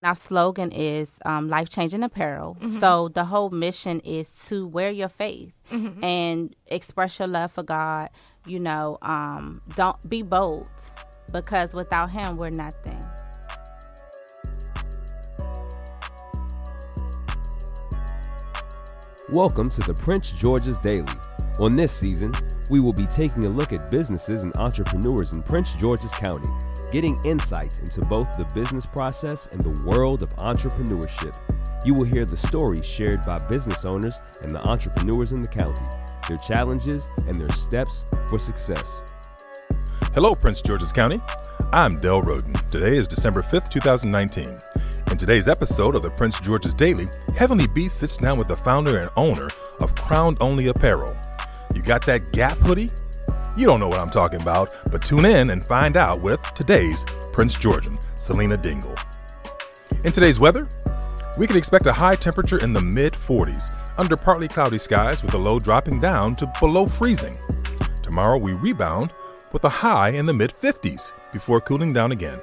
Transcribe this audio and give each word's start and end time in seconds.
Our 0.00 0.14
slogan 0.14 0.70
is 0.70 1.18
um, 1.24 1.48
life 1.48 1.68
changing 1.68 2.04
apparel. 2.04 2.56
Mm-hmm. 2.60 2.78
So 2.78 3.08
the 3.08 3.24
whole 3.24 3.50
mission 3.50 3.98
is 4.00 4.30
to 4.46 4.64
wear 4.64 4.92
your 4.92 5.08
faith 5.08 5.52
mm-hmm. 5.72 6.04
and 6.04 6.54
express 6.68 7.18
your 7.18 7.26
love 7.26 7.50
for 7.50 7.64
God. 7.64 8.10
You 8.46 8.60
know, 8.60 8.98
um, 9.02 9.60
don't 9.74 10.08
be 10.08 10.22
bold 10.22 10.70
because 11.32 11.74
without 11.74 12.10
Him, 12.10 12.36
we're 12.36 12.50
nothing. 12.50 13.04
Welcome 19.30 19.68
to 19.68 19.80
the 19.80 19.94
Prince 19.94 20.30
George's 20.30 20.78
Daily. 20.78 21.12
On 21.58 21.74
this 21.74 21.90
season, 21.90 22.32
we 22.70 22.78
will 22.78 22.92
be 22.92 23.06
taking 23.06 23.46
a 23.46 23.48
look 23.48 23.72
at 23.72 23.90
businesses 23.90 24.44
and 24.44 24.56
entrepreneurs 24.58 25.32
in 25.32 25.42
Prince 25.42 25.72
George's 25.72 26.12
County 26.12 26.48
getting 26.90 27.20
insights 27.24 27.78
into 27.78 28.00
both 28.02 28.36
the 28.36 28.50
business 28.54 28.86
process 28.86 29.48
and 29.52 29.60
the 29.60 29.88
world 29.88 30.22
of 30.22 30.34
entrepreneurship. 30.36 31.36
You 31.84 31.94
will 31.94 32.04
hear 32.04 32.24
the 32.24 32.36
stories 32.36 32.86
shared 32.86 33.24
by 33.26 33.38
business 33.48 33.84
owners 33.84 34.22
and 34.42 34.50
the 34.50 34.66
entrepreneurs 34.66 35.32
in 35.32 35.42
the 35.42 35.48
county, 35.48 35.84
their 36.28 36.38
challenges, 36.38 37.08
and 37.26 37.40
their 37.40 37.50
steps 37.50 38.06
for 38.28 38.38
success. 38.38 39.02
Hello, 40.14 40.34
Prince 40.34 40.62
George's 40.62 40.92
County. 40.92 41.20
I'm 41.72 42.00
Del 42.00 42.22
Roden. 42.22 42.54
Today 42.70 42.96
is 42.96 43.06
December 43.06 43.42
5th, 43.42 43.70
2019. 43.70 44.58
In 45.10 45.16
today's 45.16 45.48
episode 45.48 45.94
of 45.94 46.02
the 46.02 46.10
Prince 46.10 46.40
George's 46.40 46.74
Daily, 46.74 47.08
Heavenly 47.36 47.66
B 47.66 47.88
sits 47.88 48.16
down 48.16 48.38
with 48.38 48.48
the 48.48 48.56
founder 48.56 48.98
and 48.98 49.10
owner 49.16 49.48
of 49.80 49.94
Crowned 49.94 50.38
Only 50.40 50.68
Apparel. 50.68 51.16
You 51.74 51.82
got 51.82 52.04
that 52.06 52.32
Gap 52.32 52.58
hoodie? 52.58 52.90
You 53.58 53.66
don't 53.66 53.80
know 53.80 53.88
what 53.88 53.98
I'm 53.98 54.08
talking 54.08 54.40
about, 54.40 54.72
but 54.92 55.04
tune 55.04 55.24
in 55.24 55.50
and 55.50 55.66
find 55.66 55.96
out 55.96 56.20
with 56.20 56.40
today's 56.54 57.04
Prince 57.32 57.56
Georgian, 57.56 57.98
Selena 58.14 58.56
Dingle. 58.56 58.94
In 60.04 60.12
today's 60.12 60.38
weather, 60.38 60.68
we 61.38 61.48
can 61.48 61.56
expect 61.56 61.86
a 61.86 61.92
high 61.92 62.14
temperature 62.14 62.62
in 62.62 62.72
the 62.72 62.80
mid 62.80 63.14
40s 63.14 63.64
under 63.98 64.16
partly 64.16 64.46
cloudy 64.46 64.78
skies 64.78 65.24
with 65.24 65.34
a 65.34 65.38
low 65.38 65.58
dropping 65.58 66.00
down 66.00 66.36
to 66.36 66.52
below 66.60 66.86
freezing. 66.86 67.36
Tomorrow 68.00 68.38
we 68.38 68.52
rebound 68.52 69.12
with 69.50 69.64
a 69.64 69.68
high 69.68 70.10
in 70.10 70.26
the 70.26 70.32
mid 70.32 70.54
50s 70.62 71.10
before 71.32 71.60
cooling 71.60 71.92
down 71.92 72.12
again. 72.12 72.40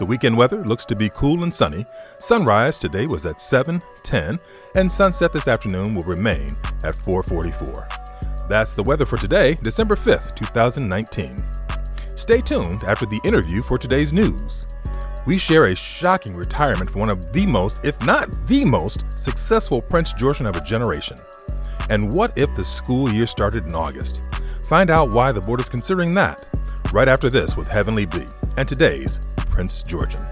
The 0.00 0.06
weekend 0.06 0.36
weather 0.36 0.64
looks 0.64 0.86
to 0.86 0.96
be 0.96 1.08
cool 1.10 1.44
and 1.44 1.54
sunny. 1.54 1.86
Sunrise 2.18 2.80
today 2.80 3.06
was 3.06 3.26
at 3.26 3.40
7:10 3.40 4.40
and 4.74 4.90
sunset 4.90 5.32
this 5.32 5.46
afternoon 5.46 5.94
will 5.94 6.02
remain 6.02 6.56
at 6.82 6.98
4:44. 6.98 8.07
That's 8.48 8.72
the 8.72 8.82
weather 8.82 9.04
for 9.04 9.18
today, 9.18 9.58
December 9.62 9.94
5th, 9.94 10.34
2019. 10.34 11.44
Stay 12.14 12.40
tuned 12.40 12.82
after 12.84 13.04
the 13.04 13.20
interview 13.22 13.60
for 13.60 13.76
today's 13.76 14.14
news. 14.14 14.66
We 15.26 15.36
share 15.36 15.66
a 15.66 15.76
shocking 15.76 16.34
retirement 16.34 16.90
for 16.90 17.00
one 17.00 17.10
of 17.10 17.30
the 17.34 17.44
most, 17.44 17.84
if 17.84 18.00
not 18.06 18.30
the 18.46 18.64
most, 18.64 19.04
successful 19.14 19.82
Prince 19.82 20.14
Georgian 20.14 20.46
of 20.46 20.56
a 20.56 20.64
generation. 20.64 21.18
And 21.90 22.10
what 22.10 22.32
if 22.36 22.54
the 22.56 22.64
school 22.64 23.12
year 23.12 23.26
started 23.26 23.66
in 23.66 23.74
August? 23.74 24.24
Find 24.66 24.88
out 24.88 25.12
why 25.12 25.30
the 25.30 25.42
board 25.42 25.60
is 25.60 25.68
considering 25.68 26.14
that 26.14 26.46
right 26.90 27.08
after 27.08 27.28
this 27.28 27.54
with 27.54 27.68
Heavenly 27.68 28.06
B 28.06 28.24
and 28.56 28.66
today's 28.66 29.28
Prince 29.36 29.82
Georgian. 29.82 30.24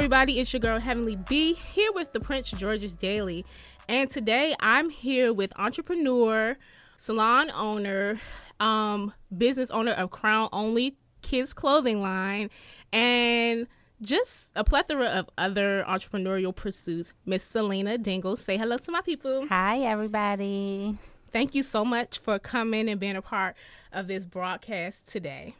Everybody, 0.00 0.40
it's 0.40 0.50
your 0.50 0.60
girl 0.60 0.80
Heavenly 0.80 1.16
B 1.16 1.52
here 1.52 1.92
with 1.92 2.14
the 2.14 2.20
Prince 2.20 2.50
George's 2.52 2.94
Daily. 2.94 3.44
And 3.86 4.08
today 4.08 4.54
I'm 4.58 4.88
here 4.88 5.30
with 5.30 5.52
entrepreneur, 5.58 6.56
salon 6.96 7.50
owner, 7.50 8.18
um, 8.60 9.12
business 9.36 9.70
owner 9.70 9.92
of 9.92 10.10
Crown 10.10 10.48
Only 10.54 10.96
Kids 11.20 11.52
Clothing 11.52 12.00
Line, 12.00 12.48
and 12.94 13.66
just 14.00 14.52
a 14.56 14.64
plethora 14.64 15.04
of 15.04 15.28
other 15.36 15.84
entrepreneurial 15.86 16.56
pursuits. 16.56 17.12
Miss 17.26 17.42
Selena 17.42 17.98
Dingle. 17.98 18.36
Say 18.36 18.56
hello 18.56 18.78
to 18.78 18.90
my 18.90 19.02
people. 19.02 19.48
Hi 19.48 19.80
everybody. 19.80 20.96
Thank 21.30 21.54
you 21.54 21.62
so 21.62 21.84
much 21.84 22.20
for 22.20 22.38
coming 22.38 22.88
and 22.88 22.98
being 22.98 23.16
a 23.16 23.22
part 23.22 23.54
of 23.92 24.08
this 24.08 24.24
broadcast 24.24 25.06
today. 25.06 25.56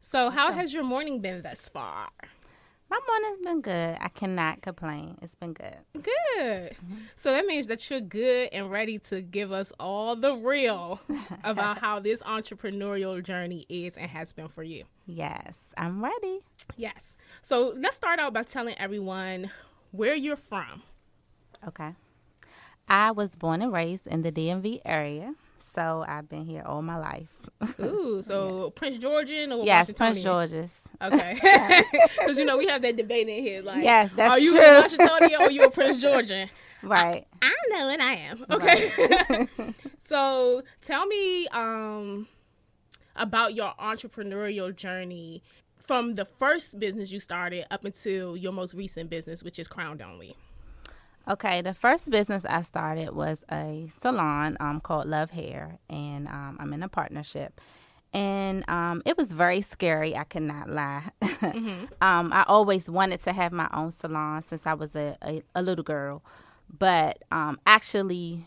So, 0.00 0.30
how 0.30 0.50
has 0.50 0.74
your 0.74 0.82
morning 0.82 1.20
been 1.20 1.42
thus 1.42 1.68
far? 1.68 2.08
My 2.92 3.00
morning's 3.08 3.42
been 3.42 3.60
good. 3.62 3.96
I 4.02 4.08
cannot 4.08 4.60
complain. 4.60 5.16
It's 5.22 5.34
been 5.34 5.54
good. 5.54 5.78
Good. 5.94 6.76
So 7.16 7.30
that 7.30 7.46
means 7.46 7.66
that 7.68 7.88
you're 7.88 8.02
good 8.02 8.50
and 8.52 8.70
ready 8.70 8.98
to 8.98 9.22
give 9.22 9.50
us 9.50 9.72
all 9.80 10.14
the 10.14 10.34
real 10.34 11.00
about 11.44 11.78
how 11.78 12.00
this 12.00 12.20
entrepreneurial 12.20 13.22
journey 13.24 13.64
is 13.70 13.96
and 13.96 14.10
has 14.10 14.34
been 14.34 14.48
for 14.48 14.62
you. 14.62 14.84
Yes, 15.06 15.68
I'm 15.78 16.04
ready. 16.04 16.40
Yes. 16.76 17.16
So 17.40 17.72
let's 17.78 17.96
start 17.96 18.18
out 18.18 18.34
by 18.34 18.42
telling 18.42 18.74
everyone 18.76 19.50
where 19.92 20.14
you're 20.14 20.36
from. 20.36 20.82
Okay. 21.66 21.94
I 22.88 23.12
was 23.12 23.36
born 23.36 23.62
and 23.62 23.72
raised 23.72 24.06
in 24.06 24.20
the 24.20 24.30
DMV 24.30 24.82
area. 24.84 25.34
So 25.74 26.04
I've 26.06 26.28
been 26.28 26.44
here 26.44 26.62
all 26.66 26.82
my 26.82 26.98
life. 26.98 27.28
Ooh, 27.80 28.20
so 28.20 28.64
yes. 28.64 28.72
Prince 28.74 28.96
Georgian 28.98 29.50
or 29.50 29.64
yes, 29.64 29.90
Prince 29.94 30.22
George's. 30.22 30.72
Okay, 31.02 31.34
because 32.18 32.38
you 32.38 32.44
know 32.44 32.56
we 32.56 32.66
have 32.68 32.82
that 32.82 32.96
debate 32.96 33.28
in 33.28 33.42
here. 33.42 33.62
Like, 33.62 33.82
yes, 33.82 34.12
that's 34.14 34.34
are 34.34 34.40
you 34.40 34.52
true. 34.52 34.64
a 34.64 34.80
Washingtonian 34.80 35.42
or 35.42 35.50
you 35.50 35.64
a 35.64 35.70
Prince 35.70 36.00
Georgian? 36.00 36.48
Right. 36.84 37.28
I, 37.40 37.46
I 37.46 37.78
know 37.78 37.86
what 37.86 38.00
I 38.00 38.14
am. 38.14 38.44
Okay. 38.50 38.92
Right. 38.98 39.74
so 40.02 40.64
tell 40.80 41.06
me 41.06 41.46
um, 41.52 42.26
about 43.14 43.54
your 43.54 43.72
entrepreneurial 43.80 44.74
journey 44.74 45.44
from 45.76 46.14
the 46.14 46.24
first 46.24 46.80
business 46.80 47.12
you 47.12 47.20
started 47.20 47.66
up 47.70 47.84
until 47.84 48.36
your 48.36 48.50
most 48.50 48.74
recent 48.74 49.10
business, 49.10 49.44
which 49.44 49.60
is 49.60 49.68
Crowned 49.68 50.02
Only. 50.02 50.36
Okay, 51.28 51.62
the 51.62 51.72
first 51.72 52.10
business 52.10 52.44
I 52.44 52.62
started 52.62 53.14
was 53.14 53.44
a 53.48 53.88
salon 54.00 54.56
um, 54.58 54.80
called 54.80 55.06
Love 55.06 55.30
Hair, 55.30 55.78
and 55.88 56.26
um, 56.26 56.56
I'm 56.58 56.72
in 56.72 56.82
a 56.82 56.88
partnership 56.88 57.60
and 58.12 58.68
um, 58.68 59.02
it 59.06 59.16
was 59.16 59.32
very 59.32 59.62
scary. 59.62 60.16
I 60.16 60.24
cannot 60.24 60.68
lie. 60.68 61.10
mm-hmm. 61.22 61.84
um, 62.02 62.32
I 62.32 62.44
always 62.46 62.88
wanted 62.90 63.22
to 63.24 63.32
have 63.32 63.52
my 63.52 63.68
own 63.72 63.90
salon 63.90 64.42
since 64.42 64.66
I 64.66 64.74
was 64.74 64.94
a, 64.94 65.16
a, 65.22 65.42
a 65.54 65.62
little 65.62 65.84
girl, 65.84 66.22
but 66.78 67.22
um, 67.30 67.58
actually 67.66 68.46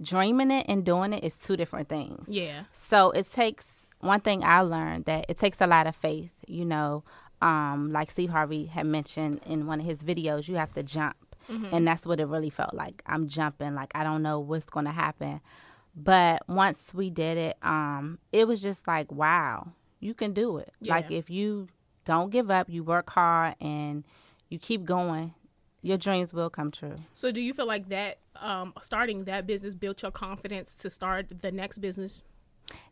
dreaming 0.00 0.50
it 0.50 0.66
and 0.68 0.84
doing 0.84 1.12
it 1.12 1.24
is 1.24 1.38
two 1.38 1.56
different 1.56 1.88
things. 1.88 2.28
Yeah. 2.28 2.64
So 2.72 3.10
it 3.12 3.30
takes 3.30 3.66
one 4.00 4.20
thing 4.20 4.44
I 4.44 4.60
learned 4.60 5.06
that 5.06 5.26
it 5.28 5.38
takes 5.38 5.60
a 5.60 5.66
lot 5.66 5.86
of 5.86 5.96
faith. 5.96 6.30
You 6.46 6.66
know, 6.66 7.02
um, 7.40 7.90
like 7.92 8.10
Steve 8.10 8.30
Harvey 8.30 8.66
had 8.66 8.86
mentioned 8.86 9.40
in 9.46 9.66
one 9.66 9.80
of 9.80 9.86
his 9.86 9.98
videos, 9.98 10.48
you 10.48 10.56
have 10.56 10.74
to 10.74 10.82
jump. 10.82 11.16
Mm-hmm. 11.48 11.74
And 11.74 11.88
that's 11.88 12.04
what 12.04 12.20
it 12.20 12.26
really 12.26 12.50
felt 12.50 12.74
like. 12.74 13.02
I'm 13.06 13.26
jumping, 13.26 13.74
like 13.74 13.90
I 13.94 14.04
don't 14.04 14.22
know 14.22 14.38
what's 14.38 14.66
going 14.66 14.84
to 14.84 14.92
happen 14.92 15.40
but 16.04 16.48
once 16.48 16.94
we 16.94 17.10
did 17.10 17.38
it, 17.38 17.56
um, 17.62 18.18
it 18.32 18.46
was 18.46 18.62
just 18.62 18.86
like, 18.86 19.10
wow, 19.12 19.72
you 20.00 20.14
can 20.14 20.32
do 20.32 20.58
it. 20.58 20.72
Yeah. 20.80 20.94
Like 20.94 21.10
if 21.10 21.30
you 21.30 21.68
don't 22.04 22.30
give 22.30 22.50
up, 22.50 22.68
you 22.70 22.82
work 22.84 23.10
hard 23.10 23.54
and 23.60 24.04
you 24.48 24.58
keep 24.58 24.84
going, 24.84 25.34
your 25.82 25.98
dreams 25.98 26.32
will 26.32 26.50
come 26.50 26.70
true. 26.70 26.96
So 27.14 27.30
do 27.30 27.40
you 27.40 27.52
feel 27.54 27.66
like 27.66 27.88
that 27.88 28.18
um, 28.36 28.72
starting 28.82 29.24
that 29.24 29.46
business 29.46 29.74
built 29.74 30.02
your 30.02 30.10
confidence 30.10 30.74
to 30.76 30.90
start 30.90 31.26
the 31.42 31.52
next 31.52 31.78
business? 31.78 32.24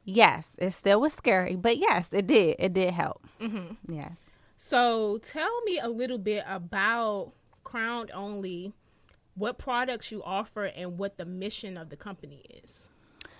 Yes, 0.04 0.50
it 0.58 0.72
still 0.72 1.00
was 1.00 1.12
scary, 1.12 1.56
but 1.56 1.78
yes, 1.78 2.08
it 2.12 2.26
did. 2.26 2.56
It 2.58 2.72
did 2.72 2.92
help. 2.92 3.26
Mm-hmm. 3.40 3.94
Yes. 3.94 4.20
So 4.56 5.18
tell 5.18 5.60
me 5.62 5.78
a 5.78 5.88
little 5.88 6.18
bit 6.18 6.44
about 6.46 7.32
Crowned 7.64 8.10
Only, 8.12 8.72
what 9.34 9.58
products 9.58 10.10
you 10.10 10.22
offer, 10.22 10.64
and 10.64 10.98
what 10.98 11.18
the 11.18 11.26
mission 11.26 11.76
of 11.76 11.90
the 11.90 11.96
company 11.96 12.42
is. 12.62 12.88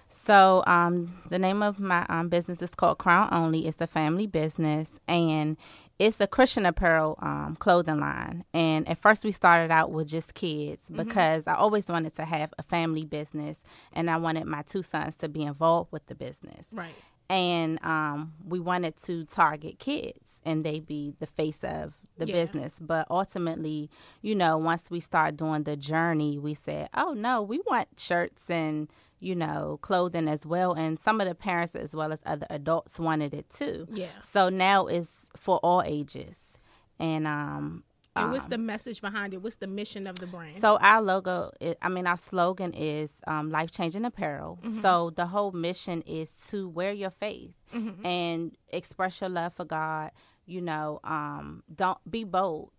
So 0.09 0.63
um, 0.67 1.13
the 1.29 1.39
name 1.39 1.63
of 1.63 1.81
my 1.81 2.07
um, 2.09 2.29
business 2.29 2.63
is 2.63 2.75
called 2.75 2.99
Crown 2.99 3.29
Only. 3.33 3.67
It's 3.67 3.81
a 3.81 3.87
family 3.87 4.27
business, 4.27 4.99
and 5.09 5.57
it's 5.99 6.21
a 6.21 6.27
Christian 6.27 6.67
apparel 6.67 7.19
um, 7.21 7.57
clothing 7.59 8.01
line. 8.01 8.45
And 8.53 8.87
at 8.89 8.99
first, 8.99 9.25
we 9.25 9.33
started 9.33 9.71
out 9.71 9.91
with 9.91 10.09
just 10.09 10.35
kids 10.35 10.85
mm-hmm. 10.85 11.03
because 11.03 11.47
I 11.47 11.55
always 11.55 11.89
wanted 11.89 12.15
to 12.17 12.25
have 12.25 12.53
a 12.59 12.63
family 12.63 13.05
business, 13.05 13.59
and 13.93 14.11
I 14.11 14.17
wanted 14.17 14.47
my 14.47 14.63
two 14.63 14.83
sons 14.83 15.17
to 15.19 15.29
be 15.29 15.43
involved 15.43 15.93
with 15.93 16.07
the 16.07 16.15
business. 16.15 16.67
Right. 16.71 16.95
And 17.29 17.85
um, 17.85 18.35
we 18.47 18.61
wanted 18.61 18.97
to 19.05 19.25
target 19.25 19.79
kids, 19.79 20.41
and 20.45 20.65
they 20.65 20.79
be 20.79 21.15
the 21.19 21.27
face 21.27 21.65
of 21.65 21.95
the 22.19 22.27
yeah. 22.27 22.35
business. 22.35 22.77
But 22.81 23.07
ultimately, 23.11 23.91
you 24.23 24.35
know, 24.35 24.59
once 24.59 24.91
we 24.91 25.01
start 25.01 25.37
doing 25.37 25.65
the 25.65 25.77
journey, 25.77 26.39
we 26.39 26.55
said, 26.55 26.89
"Oh 26.95 27.15
no, 27.15 27.43
we 27.43 27.61
want 27.67 27.89
shirts 27.99 28.49
and." 28.51 28.89
You 29.21 29.35
know, 29.35 29.79
clothing 29.83 30.29
as 30.29 30.45
well. 30.45 30.73
And 30.73 30.99
some 30.99 31.21
of 31.21 31.29
the 31.29 31.35
parents, 31.35 31.75
as 31.75 31.95
well 31.95 32.13
as 32.13 32.21
other 32.27 32.47
adults, 32.51 32.99
wanted 32.99 33.35
it 33.35 33.49
too. 33.51 33.87
Yeah. 33.91 34.09
So 34.23 34.49
now 34.49 34.87
it's 34.87 35.27
for 35.37 35.59
all 35.59 35.83
ages. 35.83 36.59
And 36.99 37.27
um, 37.27 37.85
And 38.15 38.33
what's 38.33 38.47
the 38.47 38.59
message 38.59 39.01
behind 39.01 39.35
it? 39.35 39.43
What's 39.43 39.57
the 39.57 39.67
mission 39.67 40.07
of 40.07 40.19
the 40.19 40.27
brand? 40.27 40.61
So 40.61 40.79
our 40.79 41.03
logo, 41.03 41.53
i 41.61 41.77
I 41.83 41.89
mean, 41.89 42.07
our 42.07 42.17
slogan 42.17 42.73
is 42.73 43.13
um, 43.27 43.51
life 43.51 43.71
changing 43.71 44.05
apparel. 44.05 44.59
Mm-hmm. 44.63 44.81
So 44.83 45.11
the 45.11 45.27
whole 45.27 45.53
mission 45.53 46.03
is 46.07 46.33
to 46.51 46.69
wear 46.69 46.93
your 46.93 47.11
faith 47.11 47.55
mm-hmm. 47.75 48.05
and 48.05 48.57
express 48.69 49.21
your 49.21 49.31
love 49.31 49.55
for 49.55 49.65
God. 49.65 50.13
You 50.47 50.61
know, 50.61 51.01
um, 51.05 51.63
don't 51.75 51.99
be 52.09 52.25
bold 52.25 52.71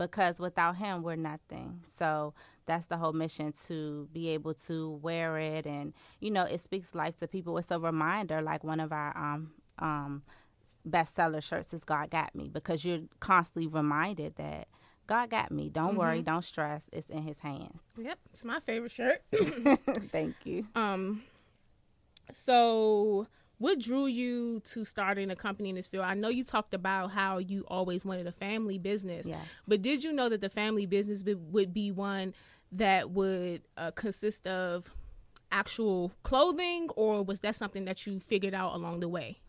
because 0.00 0.40
without 0.40 0.76
Him, 0.76 1.02
we're 1.02 1.14
nothing. 1.14 1.82
So 1.98 2.32
that's 2.64 2.86
the 2.86 2.96
whole 2.96 3.12
mission 3.12 3.52
to 3.66 4.08
be 4.12 4.30
able 4.30 4.54
to 4.54 4.98
wear 5.02 5.38
it, 5.38 5.66
and 5.66 5.92
you 6.20 6.30
know, 6.30 6.44
it 6.44 6.60
speaks 6.60 6.94
life 6.94 7.18
to 7.18 7.28
people. 7.28 7.58
It's 7.58 7.70
a 7.70 7.78
reminder, 7.78 8.40
like 8.40 8.64
one 8.64 8.80
of 8.80 8.92
our 8.92 9.16
um, 9.16 9.52
um, 9.78 10.22
bestseller 10.88 11.42
shirts 11.42 11.74
is 11.74 11.84
God 11.84 12.10
got 12.10 12.34
me 12.34 12.48
because 12.48 12.82
you're 12.82 13.02
constantly 13.20 13.66
reminded 13.66 14.36
that 14.36 14.68
God 15.06 15.28
got 15.28 15.52
me. 15.52 15.68
Don't 15.68 15.90
mm-hmm. 15.90 15.98
worry, 15.98 16.22
don't 16.22 16.44
stress. 16.44 16.88
It's 16.92 17.10
in 17.10 17.22
his 17.22 17.40
hands. 17.40 17.80
Yep. 17.98 18.18
It's 18.30 18.44
my 18.44 18.60
favorite 18.60 18.92
shirt. 18.92 19.22
Thank 20.12 20.34
you. 20.44 20.66
Um 20.74 21.24
so 22.32 23.26
what 23.60 23.78
drew 23.78 24.06
you 24.06 24.60
to 24.60 24.86
starting 24.86 25.30
a 25.30 25.36
company 25.36 25.68
in 25.68 25.74
this 25.74 25.86
field? 25.86 26.06
I 26.06 26.14
know 26.14 26.28
you 26.28 26.44
talked 26.44 26.72
about 26.72 27.10
how 27.10 27.36
you 27.36 27.66
always 27.68 28.06
wanted 28.06 28.26
a 28.26 28.32
family 28.32 28.78
business. 28.78 29.26
Yes. 29.26 29.38
But 29.68 29.82
did 29.82 30.02
you 30.02 30.14
know 30.14 30.30
that 30.30 30.40
the 30.40 30.48
family 30.48 30.86
business 30.86 31.22
would 31.22 31.74
be 31.74 31.92
one 31.92 32.34
that 32.72 33.10
would 33.10 33.60
uh, 33.76 33.90
consist 33.90 34.46
of 34.46 34.90
actual 35.52 36.10
clothing 36.22 36.88
or 36.96 37.22
was 37.22 37.40
that 37.40 37.54
something 37.54 37.84
that 37.84 38.06
you 38.06 38.18
figured 38.18 38.54
out 38.54 38.74
along 38.74 39.00
the 39.00 39.08
way? 39.08 39.40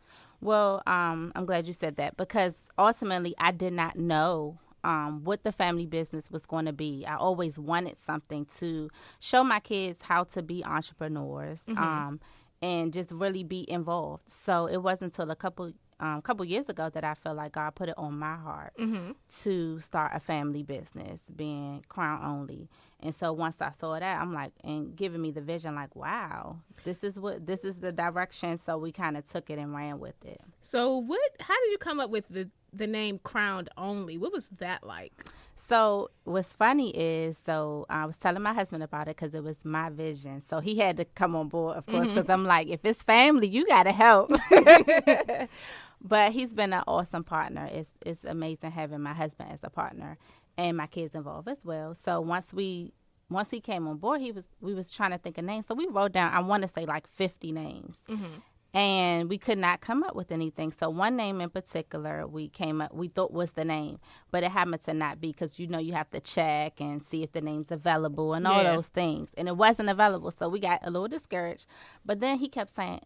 Well, 0.41 0.83
um, 0.85 1.31
I'm 1.33 1.45
glad 1.45 1.65
you 1.65 1.73
said 1.73 1.95
that 1.95 2.17
because 2.17 2.55
ultimately 2.77 3.33
I 3.37 3.51
did 3.51 3.71
not 3.71 3.95
know 3.95 4.59
um, 4.83 5.23
what 5.23 5.43
the 5.43 5.53
family 5.53 5.85
business 5.85 6.29
was 6.29 6.45
going 6.45 6.65
to 6.65 6.73
be. 6.73 7.05
I 7.07 7.15
always 7.15 7.57
wanted 7.57 7.97
something 7.99 8.45
to 8.57 8.89
show 9.21 9.41
my 9.43 9.61
kids 9.61 9.99
how 10.01 10.25
to 10.25 10.41
be 10.41 10.65
entrepreneurs 10.65 11.63
mm-hmm. 11.63 11.81
um, 11.81 12.19
and 12.61 12.93
just 12.93 13.11
really 13.11 13.43
be 13.43 13.69
involved. 13.69 14.23
So 14.31 14.67
it 14.67 14.77
wasn't 14.77 15.13
until 15.13 15.31
a 15.31 15.35
couple 15.35 15.73
um, 16.01 16.21
couple 16.23 16.43
years 16.45 16.67
ago 16.67 16.89
that 16.89 17.03
I 17.03 17.13
felt 17.13 17.37
like 17.37 17.51
God 17.53 17.75
put 17.75 17.87
it 17.87 17.95
on 17.95 18.17
my 18.17 18.35
heart 18.35 18.73
mm-hmm. 18.77 19.11
to 19.43 19.79
start 19.79 20.11
a 20.15 20.19
family 20.19 20.63
business, 20.63 21.21
being 21.35 21.85
crown 21.89 22.25
only. 22.25 22.69
And 23.01 23.13
so 23.13 23.31
once 23.33 23.61
I 23.61 23.71
saw 23.71 23.99
that, 23.99 24.19
I'm 24.19 24.33
like, 24.33 24.51
and 24.63 24.95
giving 24.95 25.21
me 25.21 25.29
the 25.29 25.41
vision, 25.41 25.75
like, 25.75 25.95
wow, 25.95 26.57
this 26.83 27.03
is 27.03 27.19
what 27.19 27.45
this 27.45 27.63
is 27.63 27.79
the 27.79 27.91
direction. 27.91 28.57
So 28.57 28.77
we 28.77 28.91
kind 28.91 29.15
of 29.15 29.29
took 29.29 29.49
it 29.51 29.59
and 29.59 29.75
ran 29.75 29.99
with 29.99 30.25
it. 30.25 30.41
So 30.59 30.97
what? 30.97 31.21
How 31.39 31.53
did 31.53 31.71
you 31.71 31.77
come 31.77 31.99
up 31.99 32.09
with 32.09 32.27
the 32.29 32.49
the 32.73 32.87
name 32.87 33.19
Crowned 33.23 33.69
Only? 33.77 34.17
What 34.17 34.33
was 34.33 34.49
that 34.57 34.83
like? 34.83 35.27
So 35.71 36.09
what's 36.25 36.51
funny 36.51 36.89
is, 36.89 37.37
so 37.45 37.85
I 37.89 38.05
was 38.05 38.17
telling 38.17 38.43
my 38.43 38.53
husband 38.53 38.83
about 38.83 39.07
it 39.07 39.15
because 39.15 39.33
it 39.33 39.41
was 39.41 39.63
my 39.63 39.89
vision. 39.89 40.41
So 40.49 40.59
he 40.59 40.75
had 40.79 40.97
to 40.97 41.05
come 41.05 41.33
on 41.33 41.47
board, 41.47 41.77
of 41.77 41.85
course, 41.85 42.07
because 42.07 42.23
mm-hmm. 42.23 42.31
I'm 42.31 42.43
like, 42.43 42.67
if 42.67 42.83
it's 42.83 43.01
family, 43.01 43.47
you 43.47 43.65
got 43.65 43.83
to 43.83 43.93
help. 43.93 44.33
but 46.01 46.33
he's 46.33 46.51
been 46.51 46.73
an 46.73 46.83
awesome 46.87 47.23
partner. 47.23 47.69
It's 47.71 47.89
it's 48.05 48.25
amazing 48.25 48.71
having 48.71 48.99
my 48.99 49.13
husband 49.13 49.49
as 49.49 49.59
a 49.63 49.69
partner 49.69 50.17
and 50.57 50.75
my 50.75 50.87
kids 50.87 51.15
involved 51.15 51.47
as 51.47 51.63
well. 51.63 51.95
So 51.95 52.19
once 52.19 52.53
we 52.53 52.91
once 53.29 53.49
he 53.49 53.61
came 53.61 53.87
on 53.87 53.95
board, 53.95 54.19
he 54.19 54.33
was 54.33 54.49
we 54.59 54.73
was 54.73 54.91
trying 54.91 55.11
to 55.11 55.19
think 55.19 55.37
of 55.37 55.45
names. 55.45 55.67
So 55.67 55.73
we 55.73 55.87
wrote 55.87 56.11
down 56.11 56.33
I 56.33 56.41
want 56.41 56.63
to 56.63 56.67
say 56.67 56.85
like 56.85 57.07
50 57.07 57.53
names. 57.53 57.99
Mm-hmm 58.09 58.39
and 58.73 59.29
we 59.29 59.37
could 59.37 59.57
not 59.57 59.81
come 59.81 60.03
up 60.03 60.15
with 60.15 60.31
anything. 60.31 60.71
So 60.71 60.89
one 60.89 61.17
name 61.17 61.41
in 61.41 61.49
particular 61.49 62.25
we 62.25 62.47
came 62.47 62.81
up 62.81 62.93
we 62.93 63.09
thought 63.09 63.33
was 63.33 63.51
the 63.51 63.65
name, 63.65 63.99
but 64.31 64.43
it 64.43 64.51
happened 64.51 64.83
to 64.83 64.93
not 64.93 65.19
be 65.19 65.31
because 65.31 65.59
you 65.59 65.67
know 65.67 65.79
you 65.79 65.93
have 65.93 66.09
to 66.11 66.19
check 66.19 66.79
and 66.79 67.03
see 67.03 67.23
if 67.23 67.33
the 67.33 67.41
name's 67.41 67.71
available 67.71 68.33
and 68.33 68.47
all 68.47 68.63
yeah. 68.63 68.75
those 68.75 68.87
things, 68.87 69.31
and 69.37 69.47
it 69.47 69.57
wasn't 69.57 69.89
available. 69.89 70.31
So 70.31 70.47
we 70.47 70.59
got 70.59 70.79
a 70.83 70.89
little 70.89 71.07
discouraged. 71.07 71.65
But 72.05 72.19
then 72.19 72.37
he 72.37 72.47
kept 72.47 72.73
saying 72.73 73.01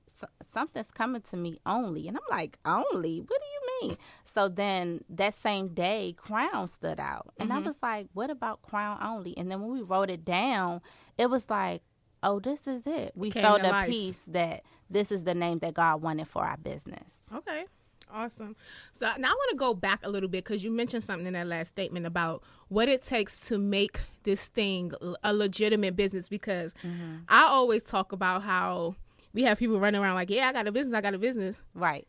something's 0.54 0.92
coming 0.92 1.22
to 1.22 1.38
me 1.38 1.60
only, 1.66 2.08
and 2.08 2.18
I'm 2.18 2.24
like 2.30 2.60
only. 2.66 3.20
What 3.20 3.42
do 3.42 3.48
you 3.48 3.90
mean? 3.90 3.98
So 4.24 4.48
then 4.48 5.04
that 5.10 5.34
same 5.42 5.70
day, 5.70 6.14
Crown 6.18 6.68
stood 6.68 7.00
out, 7.00 7.34
and 7.40 7.50
mm-hmm. 7.50 7.64
I 7.64 7.68
was 7.68 7.76
like, 7.82 8.08
what 8.14 8.30
about 8.30 8.62
Crown 8.62 9.00
only? 9.02 9.36
And 9.38 9.50
then 9.50 9.62
when 9.62 9.72
we 9.72 9.82
wrote 9.82 10.10
it 10.12 10.24
down, 10.24 10.82
it 11.18 11.30
was 11.30 11.50
like 11.50 11.82
oh, 12.25 12.39
this 12.39 12.68
is 12.68 12.86
it. 12.86 13.13
We 13.16 13.31
felt 13.31 13.62
a 13.62 13.69
life. 13.69 13.89
peace 13.89 14.19
that 14.27 14.63
this 14.89 15.12
is 15.12 15.24
the 15.24 15.36
name 15.36 15.60
that 15.60 15.75
God 15.75 16.01
wanted 16.01 16.27
for 16.27 16.44
our 16.44 16.57
business. 16.57 17.22
Okay. 17.33 17.66
Awesome. 18.13 18.56
So 18.92 19.06
now 19.18 19.30
I 19.30 19.31
want 19.31 19.50
to 19.51 19.57
go 19.57 19.74
back 19.74 20.00
a 20.04 20.10
little 20.10 20.30
bit 20.30 20.44
because 20.44 20.63
you 20.63 20.72
mentioned 20.72 21.04
something 21.04 21.27
in 21.27 21.33
that 21.33 21.48
last 21.48 21.69
statement 21.69 22.06
about 22.06 22.44
what 22.68 22.89
it 22.89 23.01
takes 23.01 23.39
to 23.48 23.57
make 23.57 24.00
this 24.24 24.48
thing 24.48 24.92
a 25.24 25.33
legitimate 25.33 25.95
business. 25.95 26.27
Because 26.27 26.74
mm-hmm. 26.83 27.18
I 27.30 27.44
always 27.44 27.83
talk 27.83 28.12
about 28.12 28.44
how 28.44 28.95
we 29.33 29.44
have 29.44 29.60
people 29.60 29.80
running 29.80 30.01
around 30.01 30.16
like, 30.16 30.30
yeah, 30.30 30.48
I 30.48 30.54
got 30.54 30.68
a 30.68 30.71
business, 30.71 30.95
I 30.95 31.01
got 31.01 31.13
a 31.13 31.19
business. 31.19 31.60
Right. 31.74 32.07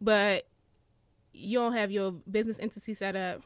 But 0.00 0.46
you 1.32 1.58
don't 1.58 1.74
have 1.74 1.90
your 1.90 2.12
business 2.12 2.58
entity 2.58 2.94
set 2.94 3.16
up. 3.16 3.42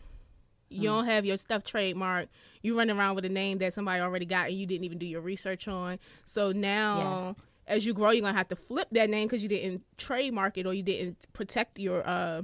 You 0.73 0.91
mm. 0.91 0.95
don't 0.95 1.07
have 1.07 1.25
your 1.25 1.37
stuff 1.37 1.63
trademarked. 1.65 2.29
You 2.63 2.77
run 2.77 2.91
around 2.91 3.15
with 3.15 3.25
a 3.25 3.29
name 3.29 3.59
that 3.59 3.75
somebody 3.75 4.01
already 4.01 4.27
got 4.27 4.49
and 4.49 4.57
you 4.57 4.67
didn't 4.67 4.85
even 4.85 4.99
do 4.99 5.07
your 5.07 5.21
research 5.21 5.69
on. 5.69 5.99
So 6.25 6.53
now, 6.53 7.35
yes. 7.37 7.77
as 7.77 7.87
you 7.87 7.95
grow, 7.95 8.11
you're 8.11 8.23
gonna 8.23 8.37
have 8.37 8.49
to 8.49 8.57
flip 8.57 8.89
that 8.93 9.11
name 9.11 9.29
because 9.29 9.43
you 9.43 9.49
didn't 9.49 9.83
trademark 9.99 10.59
it 10.59 10.67
or 10.67 10.75
you 10.75 10.83
didn't 10.83 11.33
protect 11.33 11.79
your 11.79 12.07
uh 12.07 12.43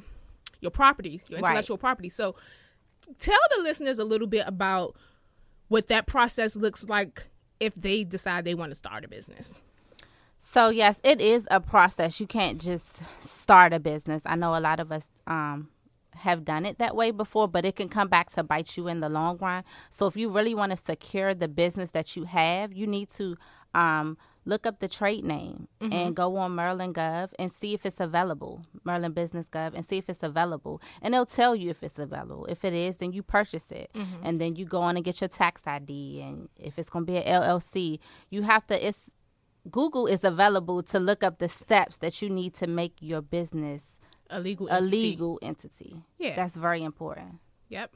your 0.60 0.70
property, 0.70 1.22
your 1.28 1.38
intellectual 1.38 1.76
right. 1.76 1.80
property. 1.80 2.08
So 2.08 2.34
tell 3.18 3.38
the 3.56 3.62
listeners 3.62 3.98
a 3.98 4.04
little 4.04 4.26
bit 4.26 4.44
about 4.46 4.96
what 5.68 5.88
that 5.88 6.06
process 6.06 6.56
looks 6.56 6.88
like 6.88 7.24
if 7.60 7.74
they 7.74 8.04
decide 8.04 8.44
they 8.44 8.54
want 8.54 8.70
to 8.70 8.74
start 8.74 9.04
a 9.04 9.08
business. 9.08 9.56
So 10.38 10.70
yes, 10.70 11.00
it 11.02 11.20
is 11.20 11.46
a 11.50 11.60
process. 11.60 12.20
You 12.20 12.26
can't 12.26 12.60
just 12.60 13.02
start 13.20 13.72
a 13.72 13.80
business. 13.80 14.22
I 14.24 14.36
know 14.36 14.56
a 14.56 14.60
lot 14.60 14.80
of 14.80 14.92
us 14.92 15.08
um, 15.26 15.68
have 16.18 16.44
done 16.44 16.66
it 16.66 16.78
that 16.78 16.94
way 16.94 17.10
before, 17.10 17.48
but 17.48 17.64
it 17.64 17.76
can 17.76 17.88
come 17.88 18.08
back 18.08 18.30
to 18.30 18.42
bite 18.42 18.76
you 18.76 18.88
in 18.88 19.00
the 19.00 19.08
long 19.08 19.38
run. 19.38 19.64
So 19.90 20.06
if 20.06 20.16
you 20.16 20.28
really 20.30 20.54
want 20.54 20.70
to 20.72 20.76
secure 20.76 21.34
the 21.34 21.48
business 21.48 21.90
that 21.92 22.16
you 22.16 22.24
have, 22.24 22.72
you 22.72 22.86
need 22.86 23.08
to 23.10 23.36
um, 23.74 24.16
look 24.44 24.66
up 24.66 24.80
the 24.80 24.88
trade 24.88 25.24
name 25.24 25.68
mm-hmm. 25.80 25.92
and 25.92 26.16
go 26.16 26.36
on 26.36 26.54
Maryland 26.54 26.94
Gov 26.94 27.30
and 27.38 27.52
see 27.52 27.74
if 27.74 27.84
it's 27.84 28.00
available, 28.00 28.64
Maryland 28.82 29.14
Business 29.14 29.46
Gov, 29.46 29.74
and 29.74 29.84
see 29.84 29.98
if 29.98 30.08
it's 30.08 30.22
available. 30.22 30.80
And 31.02 31.12
they'll 31.12 31.26
tell 31.26 31.54
you 31.54 31.70
if 31.70 31.82
it's 31.82 31.98
available. 31.98 32.46
If 32.46 32.64
it 32.64 32.72
is, 32.72 32.96
then 32.96 33.12
you 33.12 33.22
purchase 33.22 33.70
it. 33.70 33.90
Mm-hmm. 33.94 34.24
And 34.24 34.40
then 34.40 34.56
you 34.56 34.64
go 34.64 34.80
on 34.80 34.96
and 34.96 35.04
get 35.04 35.20
your 35.20 35.28
tax 35.28 35.62
ID. 35.66 36.22
And 36.22 36.48
if 36.56 36.78
it's 36.78 36.88
going 36.88 37.04
to 37.04 37.12
be 37.12 37.18
an 37.18 37.42
LLC, 37.42 37.98
you 38.30 38.42
have 38.42 38.66
to, 38.68 38.86
it's, 38.86 39.10
Google 39.70 40.06
is 40.06 40.24
available 40.24 40.82
to 40.84 40.98
look 40.98 41.22
up 41.22 41.38
the 41.38 41.48
steps 41.48 41.98
that 41.98 42.22
you 42.22 42.30
need 42.30 42.54
to 42.54 42.66
make 42.66 42.94
your 43.00 43.20
business 43.20 43.97
a 44.30 44.40
legal 44.40 44.68
entity. 44.68 44.96
a 44.96 45.00
legal 45.00 45.38
entity. 45.42 46.02
Yeah, 46.18 46.36
that's 46.36 46.54
very 46.54 46.82
important. 46.82 47.38
Yep, 47.68 47.94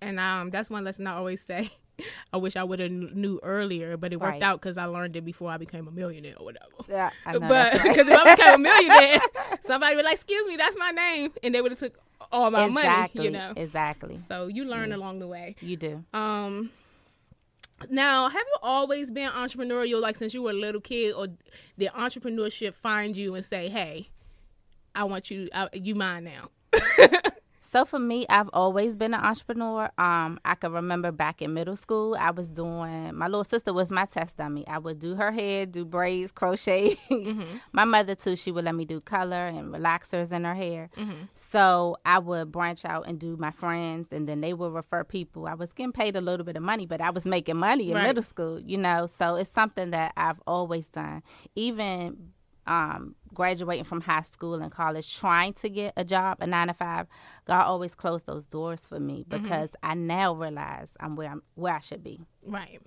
and 0.00 0.18
um, 0.18 0.50
that's 0.50 0.70
one 0.70 0.84
lesson 0.84 1.06
I 1.06 1.14
always 1.14 1.42
say. 1.42 1.70
I 2.32 2.38
wish 2.38 2.56
I 2.56 2.64
would 2.64 2.80
have 2.80 2.90
knew 2.90 3.38
earlier, 3.42 3.96
but 3.96 4.12
it 4.12 4.20
worked 4.20 4.32
right. 4.32 4.42
out 4.42 4.60
because 4.60 4.78
I 4.78 4.86
learned 4.86 5.14
it 5.16 5.24
before 5.24 5.50
I 5.50 5.58
became 5.58 5.86
a 5.86 5.90
millionaire 5.90 6.34
or 6.38 6.46
whatever. 6.46 6.72
Yeah, 6.88 7.10
I 7.26 7.32
know, 7.32 7.40
but 7.40 7.72
because 7.72 8.08
right. 8.08 8.08
if 8.08 8.26
I 8.26 8.36
became 8.36 8.54
a 8.54 8.58
millionaire, 8.70 9.20
somebody 9.60 9.96
would 9.96 10.04
like, 10.04 10.14
"Excuse 10.14 10.46
me, 10.48 10.56
that's 10.56 10.76
my 10.78 10.90
name," 10.90 11.32
and 11.42 11.54
they 11.54 11.60
would 11.60 11.72
have 11.72 11.78
took 11.78 11.98
all 12.30 12.50
my 12.50 12.66
exactly, 12.66 13.18
money. 13.18 13.24
You 13.26 13.30
know, 13.30 13.52
exactly. 13.56 14.18
So 14.18 14.46
you 14.46 14.64
learn 14.64 14.90
yeah. 14.90 14.96
along 14.96 15.18
the 15.18 15.26
way. 15.26 15.56
You 15.60 15.76
do. 15.76 16.04
Um. 16.12 16.70
Now, 17.90 18.28
have 18.28 18.40
you 18.46 18.56
always 18.62 19.10
been 19.10 19.28
entrepreneurial, 19.30 20.00
like 20.00 20.16
since 20.16 20.32
you 20.32 20.42
were 20.42 20.52
a 20.52 20.54
little 20.54 20.80
kid, 20.80 21.14
or 21.14 21.28
did 21.78 21.90
entrepreneurship 21.90 22.74
find 22.74 23.16
you 23.16 23.34
and 23.34 23.44
say, 23.44 23.68
"Hey, 23.68 24.08
I 24.94 25.04
want 25.04 25.30
you, 25.30 25.48
I, 25.54 25.68
you 25.72 25.94
mine 25.94 26.24
now. 26.24 26.50
so 27.72 27.84
for 27.84 27.98
me, 27.98 28.26
I've 28.28 28.50
always 28.52 28.96
been 28.96 29.14
an 29.14 29.20
entrepreneur. 29.20 29.90
Um, 29.98 30.38
I 30.44 30.54
can 30.54 30.72
remember 30.72 31.12
back 31.12 31.40
in 31.40 31.54
middle 31.54 31.76
school, 31.76 32.16
I 32.18 32.30
was 32.30 32.50
doing. 32.50 33.14
My 33.14 33.26
little 33.26 33.44
sister 33.44 33.72
was 33.72 33.90
my 33.90 34.04
test 34.04 34.36
dummy. 34.36 34.66
I 34.66 34.78
would 34.78 34.98
do 34.98 35.14
her 35.14 35.32
hair, 35.32 35.66
do 35.66 35.84
braids, 35.84 36.32
crochet. 36.32 36.96
Mm-hmm. 37.22 37.58
my 37.72 37.84
mother 37.84 38.14
too. 38.14 38.36
She 38.36 38.50
would 38.50 38.64
let 38.64 38.74
me 38.74 38.84
do 38.84 39.00
color 39.00 39.46
and 39.46 39.72
relaxers 39.72 40.32
in 40.32 40.44
her 40.44 40.54
hair. 40.54 40.90
Mm-hmm. 40.96 41.24
So 41.34 41.96
I 42.04 42.18
would 42.18 42.50
branch 42.50 42.84
out 42.84 43.06
and 43.06 43.18
do 43.18 43.36
my 43.36 43.50
friends, 43.52 44.08
and 44.10 44.28
then 44.28 44.40
they 44.40 44.54
would 44.54 44.72
refer 44.72 45.04
people. 45.04 45.46
I 45.46 45.54
was 45.54 45.72
getting 45.72 45.92
paid 45.92 46.16
a 46.16 46.20
little 46.20 46.44
bit 46.44 46.56
of 46.56 46.62
money, 46.62 46.86
but 46.86 47.00
I 47.00 47.10
was 47.10 47.24
making 47.24 47.58
money 47.58 47.90
in 47.90 47.96
right. 47.96 48.08
middle 48.08 48.22
school. 48.22 48.58
You 48.60 48.76
know, 48.76 49.06
so 49.06 49.36
it's 49.36 49.50
something 49.50 49.90
that 49.90 50.12
I've 50.16 50.40
always 50.46 50.88
done. 50.88 51.22
Even 51.54 52.32
um, 52.66 53.14
graduating 53.34 53.84
from 53.84 54.00
high 54.00 54.22
school 54.22 54.54
and 54.54 54.70
college, 54.70 55.16
trying 55.16 55.52
to 55.54 55.68
get 55.68 55.92
a 55.96 56.04
job, 56.04 56.38
a 56.40 56.46
nine 56.46 56.68
to 56.68 56.74
five, 56.74 57.06
God 57.46 57.64
always 57.64 57.94
closed 57.94 58.26
those 58.26 58.44
doors 58.44 58.80
for 58.80 59.00
me 59.00 59.24
mm-hmm. 59.24 59.42
because 59.42 59.70
mm-hmm. 59.70 59.90
I 59.90 59.94
now 59.94 60.34
realize 60.34 60.90
I'm 61.00 61.16
where 61.16 61.30
I'm 61.30 61.42
where 61.54 61.74
I 61.74 61.80
should 61.80 62.02
be. 62.02 62.20
Right. 62.44 62.80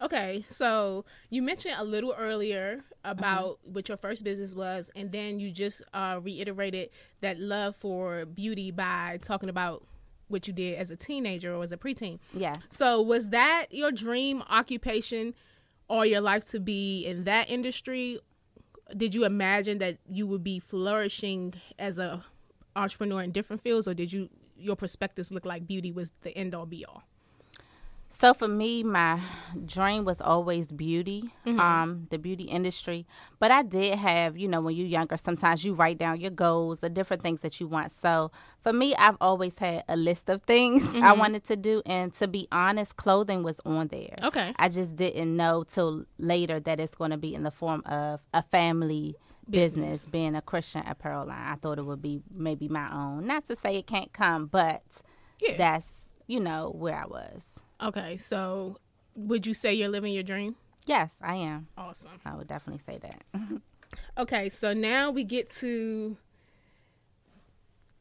Okay, 0.00 0.44
so 0.50 1.06
you 1.30 1.40
mentioned 1.40 1.74
a 1.78 1.84
little 1.84 2.14
earlier 2.18 2.84
about 3.04 3.60
mm-hmm. 3.60 3.72
what 3.72 3.88
your 3.88 3.96
first 3.96 4.24
business 4.24 4.54
was, 4.54 4.90
and 4.94 5.10
then 5.10 5.40
you 5.40 5.50
just 5.50 5.82
uh, 5.94 6.20
reiterated 6.22 6.90
that 7.22 7.38
love 7.38 7.76
for 7.76 8.26
beauty 8.26 8.70
by 8.70 9.18
talking 9.22 9.48
about 9.48 9.86
what 10.28 10.46
you 10.46 10.52
did 10.52 10.76
as 10.76 10.90
a 10.90 10.96
teenager 10.96 11.54
or 11.54 11.62
as 11.62 11.72
a 11.72 11.76
preteen. 11.76 12.18
Yeah. 12.34 12.54
So 12.70 13.00
was 13.00 13.30
that 13.30 13.66
your 13.70 13.92
dream 13.92 14.42
occupation 14.50 15.34
all 15.88 16.04
your 16.04 16.20
life 16.20 16.46
to 16.48 16.60
be 16.60 17.06
in 17.06 17.24
that 17.24 17.48
industry? 17.48 18.18
Did 18.94 19.14
you 19.14 19.24
imagine 19.24 19.78
that 19.78 19.98
you 20.08 20.26
would 20.26 20.44
be 20.44 20.58
flourishing 20.58 21.54
as 21.78 21.98
a 21.98 22.24
entrepreneur 22.74 23.22
in 23.22 23.32
different 23.32 23.62
fields 23.62 23.88
or 23.88 23.94
did 23.94 24.12
you 24.12 24.28
your 24.58 24.76
perspectives 24.76 25.30
look 25.30 25.44
like 25.44 25.66
beauty 25.66 25.90
was 25.90 26.12
the 26.22 26.36
end 26.36 26.54
all 26.54 26.66
be 26.66 26.84
all? 26.84 27.02
So 28.18 28.32
for 28.32 28.48
me, 28.48 28.82
my 28.82 29.20
dream 29.66 30.06
was 30.06 30.22
always 30.22 30.72
beauty, 30.72 31.34
um, 31.44 32.06
the 32.10 32.18
beauty 32.18 32.44
industry. 32.44 33.06
But 33.38 33.50
I 33.50 33.62
did 33.62 33.98
have, 33.98 34.38
you 34.38 34.48
know, 34.48 34.62
when 34.62 34.74
you're 34.74 34.86
younger, 34.86 35.18
sometimes 35.18 35.66
you 35.66 35.74
write 35.74 35.98
down 35.98 36.18
your 36.20 36.30
goals 36.30 36.82
or 36.82 36.88
different 36.88 37.22
things 37.22 37.42
that 37.42 37.60
you 37.60 37.66
want. 37.66 37.92
So 37.92 38.30
for 38.62 38.72
me, 38.72 38.94
I've 38.96 39.18
always 39.20 39.58
had 39.58 39.84
a 39.86 39.96
list 39.98 40.30
of 40.30 40.40
things 40.42 40.82
I 41.02 41.12
wanted 41.12 41.44
to 41.44 41.56
do, 41.56 41.82
and 41.84 42.14
to 42.14 42.26
be 42.26 42.48
honest, 42.50 42.96
clothing 42.96 43.42
was 43.42 43.60
on 43.66 43.88
there. 43.88 44.14
Okay. 44.22 44.54
I 44.58 44.70
just 44.70 44.96
didn't 44.96 45.36
know 45.36 45.64
till 45.64 46.06
later 46.16 46.58
that 46.60 46.80
it's 46.80 46.94
going 46.94 47.10
to 47.10 47.18
be 47.18 47.34
in 47.34 47.42
the 47.42 47.50
form 47.50 47.82
of 47.84 48.20
a 48.32 48.42
family 48.42 49.16
business, 49.50 49.90
Business. 49.90 50.08
being 50.08 50.34
a 50.34 50.42
Christian 50.42 50.84
apparel 50.86 51.26
line. 51.26 51.52
I 51.52 51.56
thought 51.56 51.78
it 51.78 51.84
would 51.84 52.00
be 52.00 52.22
maybe 52.34 52.66
my 52.68 52.90
own. 52.90 53.26
Not 53.26 53.46
to 53.48 53.56
say 53.56 53.76
it 53.76 53.86
can't 53.86 54.12
come, 54.14 54.46
but 54.46 54.82
Yeah. 55.38 55.58
that's 55.58 55.86
you 56.26 56.40
know 56.40 56.72
where 56.74 56.96
I 56.96 57.06
was. 57.06 57.42
Okay. 57.82 58.16
So 58.16 58.78
would 59.14 59.46
you 59.46 59.54
say 59.54 59.74
you're 59.74 59.88
living 59.88 60.12
your 60.12 60.22
dream? 60.22 60.56
Yes, 60.86 61.14
I 61.20 61.36
am. 61.36 61.68
Awesome. 61.76 62.12
I 62.24 62.34
would 62.36 62.46
definitely 62.48 62.82
say 62.84 62.98
that. 62.98 63.24
Okay, 64.18 64.50
so 64.50 64.74
now 64.74 65.10
we 65.10 65.24
get 65.24 65.48
to 65.50 66.16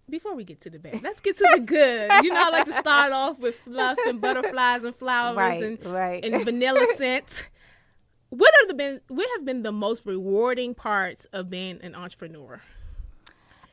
before 0.09 0.35
we 0.35 0.43
get 0.43 0.59
to 0.61 0.69
the 0.69 0.77
bad, 0.77 1.01
let's 1.01 1.19
get 1.19 1.37
to 1.37 1.47
the 1.55 1.61
good. 1.61 2.11
You 2.23 2.31
know, 2.31 2.41
I 2.43 2.49
like 2.49 2.65
to 2.65 2.73
start 2.73 3.11
off 3.13 3.39
with 3.39 3.55
fluff 3.59 3.97
and 4.05 4.19
butterflies 4.19 4.83
and 4.83 4.95
flowers 4.95 5.37
Right, 5.37 5.63
and 5.63 5.85
right. 5.85 6.25
and 6.25 6.43
vanilla 6.43 6.85
scent. 6.97 7.47
What 8.29 8.53
are 8.61 8.67
the 8.67 8.73
been 8.73 9.01
what 9.07 9.27
have 9.37 9.45
been 9.45 9.63
the 9.63 9.71
most 9.71 10.05
rewarding 10.05 10.73
parts 10.75 11.25
of 11.31 11.49
being 11.49 11.79
an 11.81 11.95
entrepreneur? 11.95 12.61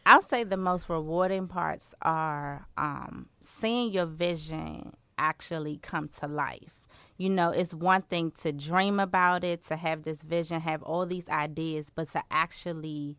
I'll 0.06 0.22
say 0.22 0.44
the 0.44 0.56
most 0.56 0.88
rewarding 0.88 1.48
parts 1.48 1.94
are 2.02 2.66
um, 2.76 3.28
seeing 3.60 3.92
your 3.92 4.06
vision 4.06 4.94
actually 5.22 5.78
come 5.78 6.08
to 6.20 6.26
life. 6.26 6.86
You 7.16 7.30
know, 7.30 7.50
it's 7.50 7.72
one 7.72 8.02
thing 8.02 8.32
to 8.42 8.52
dream 8.52 8.98
about 8.98 9.44
it, 9.44 9.64
to 9.66 9.76
have 9.76 10.02
this 10.02 10.22
vision, 10.22 10.60
have 10.60 10.82
all 10.82 11.06
these 11.06 11.28
ideas, 11.28 11.90
but 11.94 12.10
to 12.12 12.22
actually 12.30 13.16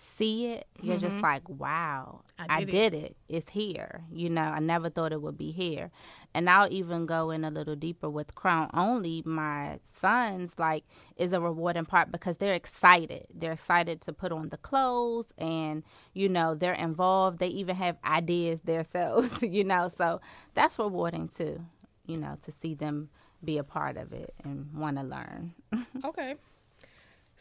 see 0.00 0.46
it, 0.46 0.66
you're 0.80 0.98
just 0.98 1.16
mm-hmm. 1.16 1.24
like, 1.24 1.48
wow, 1.48 2.22
I 2.38 2.46
I 2.48 2.60
did 2.64 2.70
did, 2.70 2.94
it." 2.94 3.02
it. 3.02 3.16
It's 3.28 3.48
here. 3.50 4.02
You 4.12 4.30
know, 4.30 4.42
I 4.42 4.58
never 4.60 4.88
thought 4.88 5.12
it 5.12 5.22
would 5.22 5.38
be 5.38 5.50
here. 5.52 5.90
And 6.34 6.48
I'll 6.48 6.70
even 6.72 7.06
go 7.06 7.30
in 7.30 7.44
a 7.44 7.50
little 7.50 7.76
deeper 7.76 8.08
with 8.08 8.34
Crown 8.34 8.70
Only. 8.72 9.22
My 9.24 9.78
sons, 10.00 10.52
like, 10.58 10.84
is 11.16 11.32
a 11.32 11.40
rewarding 11.40 11.86
part 11.86 12.12
because 12.12 12.38
they're 12.38 12.54
excited. 12.54 13.26
They're 13.34 13.52
excited 13.52 14.00
to 14.02 14.12
put 14.12 14.32
on 14.32 14.48
the 14.48 14.56
clothes 14.56 15.32
and, 15.38 15.82
you 16.14 16.28
know, 16.28 16.54
they're 16.54 16.72
involved. 16.72 17.38
They 17.38 17.48
even 17.48 17.76
have 17.76 17.96
ideas 18.04 18.60
themselves, 18.62 19.42
you 19.42 19.64
know. 19.64 19.90
So 19.96 20.20
that's 20.54 20.78
rewarding 20.78 21.28
too, 21.28 21.60
you 22.06 22.16
know, 22.16 22.36
to 22.44 22.52
see 22.52 22.74
them 22.74 23.10
be 23.42 23.58
a 23.58 23.64
part 23.64 23.96
of 23.96 24.12
it 24.12 24.34
and 24.44 24.72
want 24.74 24.96
to 24.98 25.02
learn. 25.02 25.54
Okay. 26.04 26.36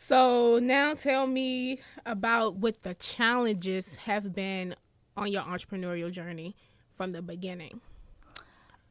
So 0.01 0.59
now 0.59 0.93
tell 0.93 1.27
me 1.27 1.81
about 2.05 2.55
what 2.55 2.83
the 2.83 2.93
challenges 2.93 3.97
have 3.97 4.33
been 4.33 4.73
on 5.17 5.29
your 5.29 5.43
entrepreneurial 5.43 6.09
journey 6.09 6.55
from 6.93 7.11
the 7.11 7.21
beginning. 7.21 7.81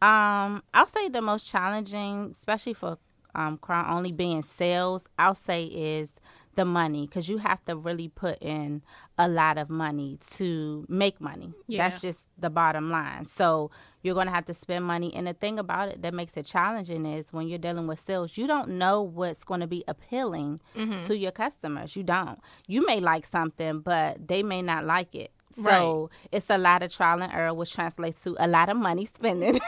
Um, 0.02 0.62
I'll 0.74 0.86
say 0.86 1.08
the 1.08 1.22
most 1.22 1.48
challenging, 1.48 2.28
especially 2.32 2.74
for 2.74 2.98
um, 3.34 3.56
Crown 3.56 3.90
Only 3.90 4.12
being 4.12 4.42
sales, 4.42 5.08
I'll 5.18 5.34
say 5.34 5.64
is 5.64 6.12
the 6.58 6.64
money 6.64 7.06
because 7.06 7.28
you 7.28 7.38
have 7.38 7.64
to 7.66 7.76
really 7.76 8.08
put 8.08 8.36
in 8.42 8.82
a 9.16 9.28
lot 9.28 9.58
of 9.58 9.70
money 9.70 10.18
to 10.34 10.84
make 10.88 11.20
money. 11.20 11.52
Yeah. 11.68 11.88
That's 11.88 12.02
just 12.02 12.26
the 12.36 12.50
bottom 12.50 12.90
line. 12.90 13.26
So 13.26 13.70
you're 14.02 14.16
going 14.16 14.26
to 14.26 14.32
have 14.32 14.46
to 14.46 14.54
spend 14.54 14.84
money. 14.84 15.14
And 15.14 15.28
the 15.28 15.34
thing 15.34 15.60
about 15.60 15.90
it 15.90 16.02
that 16.02 16.12
makes 16.12 16.36
it 16.36 16.46
challenging 16.46 17.06
is 17.06 17.32
when 17.32 17.46
you're 17.46 17.60
dealing 17.60 17.86
with 17.86 18.00
sales, 18.00 18.36
you 18.36 18.48
don't 18.48 18.70
know 18.70 19.00
what's 19.02 19.44
going 19.44 19.60
to 19.60 19.68
be 19.68 19.84
appealing 19.86 20.60
mm-hmm. 20.76 21.06
to 21.06 21.16
your 21.16 21.30
customers. 21.30 21.94
You 21.94 22.02
don't. 22.02 22.40
You 22.66 22.84
may 22.84 22.98
like 22.98 23.24
something, 23.24 23.78
but 23.78 24.26
they 24.26 24.42
may 24.42 24.60
not 24.60 24.84
like 24.84 25.14
it. 25.14 25.30
So 25.52 26.10
it's 26.32 26.50
a 26.50 26.58
lot 26.58 26.82
of 26.82 26.92
trial 26.92 27.22
and 27.22 27.32
error, 27.32 27.54
which 27.54 27.72
translates 27.72 28.20
to 28.24 28.36
a 28.40 28.48
lot 28.48 28.68
of 28.68 28.76
money 28.76 29.04
spending 29.04 29.60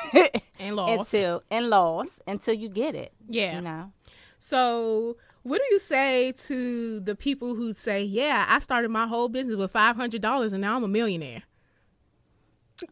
And 0.58 0.74
loss. 0.74 0.90
until 1.14 1.44
and 1.52 1.70
loss 1.70 2.08
until 2.26 2.54
you 2.54 2.68
get 2.68 2.96
it. 2.96 3.12
Yeah. 3.28 3.54
You 3.54 3.60
know. 3.62 3.92
So, 4.40 5.18
what 5.42 5.58
do 5.58 5.64
you 5.74 5.78
say 5.78 6.32
to 6.32 7.00
the 7.00 7.14
people 7.14 7.54
who 7.54 7.72
say, 7.72 8.02
"Yeah, 8.02 8.46
I 8.48 8.58
started 8.60 8.90
my 8.90 9.06
whole 9.06 9.28
business 9.28 9.56
with 9.56 9.70
five 9.72 9.96
hundred 9.96 10.22
dollars, 10.22 10.52
and 10.52 10.60
now 10.60 10.76
I'm 10.76 10.84
a 10.84 10.88
millionaire"? 10.88 11.42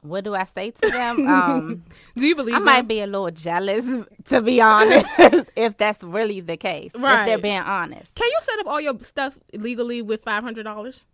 What 0.02 0.24
do 0.24 0.34
I 0.34 0.44
say 0.44 0.70
to 0.72 0.90
them? 0.90 1.26
Um, 1.28 1.84
Do 2.14 2.26
you 2.26 2.36
believe 2.36 2.54
I 2.54 2.58
them? 2.58 2.64
might 2.66 2.88
be 2.88 3.00
a 3.00 3.06
little 3.06 3.30
jealous, 3.30 3.86
to 4.26 4.42
be 4.42 4.60
honest, 4.60 5.06
if 5.56 5.78
that's 5.78 6.02
really 6.02 6.40
the 6.40 6.58
case. 6.58 6.92
If 6.94 7.00
they're 7.00 7.38
being 7.38 7.58
honest, 7.62 8.14
Can 8.14 8.26
you 8.28 8.38
set 8.40 8.58
up 8.58 8.66
all 8.66 8.80
your 8.82 8.98
stuff 9.02 9.38
legally 9.54 10.02
with 10.02 10.22
five 10.24 10.42
hundred 10.44 10.64
dollars? 10.64 11.06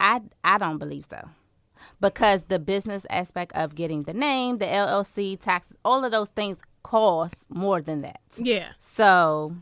I 0.00 0.22
I 0.42 0.58
don't 0.58 0.78
believe 0.78 1.06
so, 1.08 1.28
because 2.00 2.44
the 2.46 2.58
business 2.58 3.06
aspect 3.10 3.52
of 3.54 3.76
getting 3.76 4.02
the 4.04 4.12
name, 4.14 4.58
the 4.58 4.66
LLC, 4.66 5.38
taxes, 5.40 5.76
all 5.84 6.04
of 6.04 6.10
those 6.10 6.30
things 6.30 6.58
cost 6.82 7.36
more 7.48 7.80
than 7.80 8.00
that. 8.02 8.20
Yeah, 8.36 8.70
So 8.80 9.54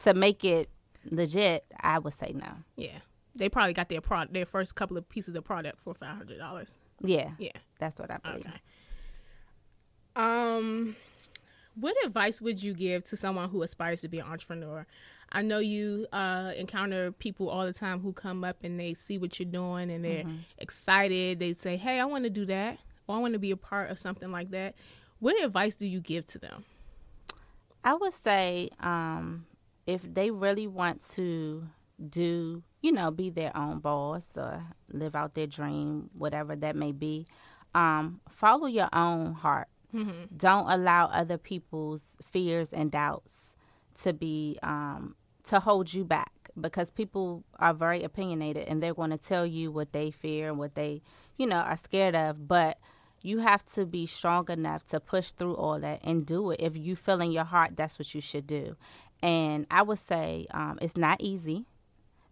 to 0.00 0.14
make 0.14 0.44
it 0.44 0.68
legit, 1.10 1.64
I 1.80 1.98
would 1.98 2.14
say 2.14 2.32
no. 2.34 2.48
yeah. 2.76 2.98
They 3.34 3.50
probably 3.50 3.74
got 3.74 3.90
their 3.90 4.00
product, 4.00 4.32
their 4.32 4.46
first 4.46 4.74
couple 4.76 4.96
of 4.96 5.06
pieces 5.10 5.34
of 5.36 5.44
product 5.44 5.78
for 5.82 5.92
five 5.92 6.16
hundred 6.16 6.38
dollars. 6.38 6.74
Yeah, 7.02 7.32
Yeah. 7.38 7.50
that's 7.78 7.98
what 8.00 8.10
I 8.10 8.16
believe. 8.16 8.46
Okay. 8.46 8.60
Um, 10.14 10.96
what 11.74 11.94
advice 12.04 12.40
would 12.40 12.62
you 12.62 12.72
give 12.72 13.04
to 13.04 13.16
someone 13.16 13.50
who 13.50 13.62
aspires 13.62 14.00
to 14.00 14.08
be 14.08 14.18
an 14.20 14.26
entrepreneur? 14.26 14.86
I 15.32 15.42
know 15.42 15.58
you 15.58 16.06
uh, 16.12 16.52
encounter 16.56 17.12
people 17.12 17.50
all 17.50 17.66
the 17.66 17.72
time 17.74 18.00
who 18.00 18.12
come 18.12 18.44
up 18.44 18.62
and 18.64 18.78
they 18.80 18.94
see 18.94 19.18
what 19.18 19.38
you're 19.38 19.50
doing 19.50 19.90
and 19.90 20.04
they're 20.04 20.24
excited. 20.58 21.38
They 21.40 21.52
say, 21.52 21.76
"Hey, 21.76 21.98
I 22.00 22.04
want 22.06 22.24
to 22.24 22.30
do 22.30 22.46
that," 22.46 22.78
or 23.06 23.16
"I 23.16 23.18
want 23.18 23.34
to 23.34 23.38
be 23.40 23.50
a 23.50 23.56
part 23.56 23.90
of 23.90 23.98
something 23.98 24.30
like 24.32 24.50
that." 24.52 24.74
What 25.18 25.42
advice 25.44 25.76
do 25.76 25.86
you 25.86 26.00
give 26.00 26.24
to 26.28 26.38
them? 26.38 26.64
I 27.84 27.94
would 27.94 28.14
say 28.14 28.70
um, 28.80 29.46
if 29.86 30.02
they 30.02 30.30
really 30.30 30.66
want 30.66 31.06
to 31.14 31.66
do, 32.10 32.62
you 32.82 32.92
know, 32.92 33.10
be 33.10 33.30
their 33.30 33.56
own 33.56 33.78
boss 33.78 34.28
or 34.36 34.62
live 34.92 35.14
out 35.14 35.34
their 35.34 35.46
dream, 35.46 36.10
whatever 36.16 36.56
that 36.56 36.76
may 36.76 36.92
be, 36.92 37.26
um, 37.74 38.20
follow 38.28 38.66
your 38.66 38.88
own 38.92 39.32
heart. 39.34 39.68
Don't 40.36 40.68
allow 40.70 41.06
other 41.06 41.38
people's 41.38 42.16
fears 42.22 42.72
and 42.72 42.90
doubts 42.90 43.56
to 44.02 44.12
be 44.12 44.58
um, 44.62 45.14
to 45.44 45.60
hold 45.60 45.94
you 45.94 46.04
back 46.04 46.32
because 46.60 46.90
people 46.90 47.44
are 47.58 47.72
very 47.72 48.02
opinionated 48.02 48.66
and 48.68 48.82
they're 48.82 48.94
going 48.94 49.10
to 49.10 49.16
tell 49.18 49.46
you 49.46 49.70
what 49.70 49.92
they 49.92 50.10
fear 50.10 50.48
and 50.48 50.58
what 50.58 50.74
they, 50.74 51.00
you 51.38 51.46
know, 51.46 51.56
are 51.56 51.76
scared 51.76 52.14
of. 52.14 52.46
But 52.48 52.78
you 53.22 53.38
have 53.38 53.64
to 53.74 53.86
be 53.86 54.06
strong 54.06 54.50
enough 54.50 54.86
to 54.88 55.00
push 55.00 55.30
through 55.30 55.54
all 55.54 55.80
that 55.80 56.00
and 56.04 56.26
do 56.26 56.50
it. 56.50 56.60
If 56.60 56.76
you 56.76 56.94
feel 56.94 57.20
in 57.22 57.32
your 57.32 57.44
heart, 57.44 57.72
that's 57.76 57.98
what 57.98 58.14
you 58.14 58.20
should 58.20 58.46
do. 58.46 58.76
And 59.22 59.66
I 59.70 59.82
would 59.82 59.98
say 59.98 60.46
um, 60.52 60.78
it's 60.80 60.96
not 60.96 61.20
easy. 61.20 61.66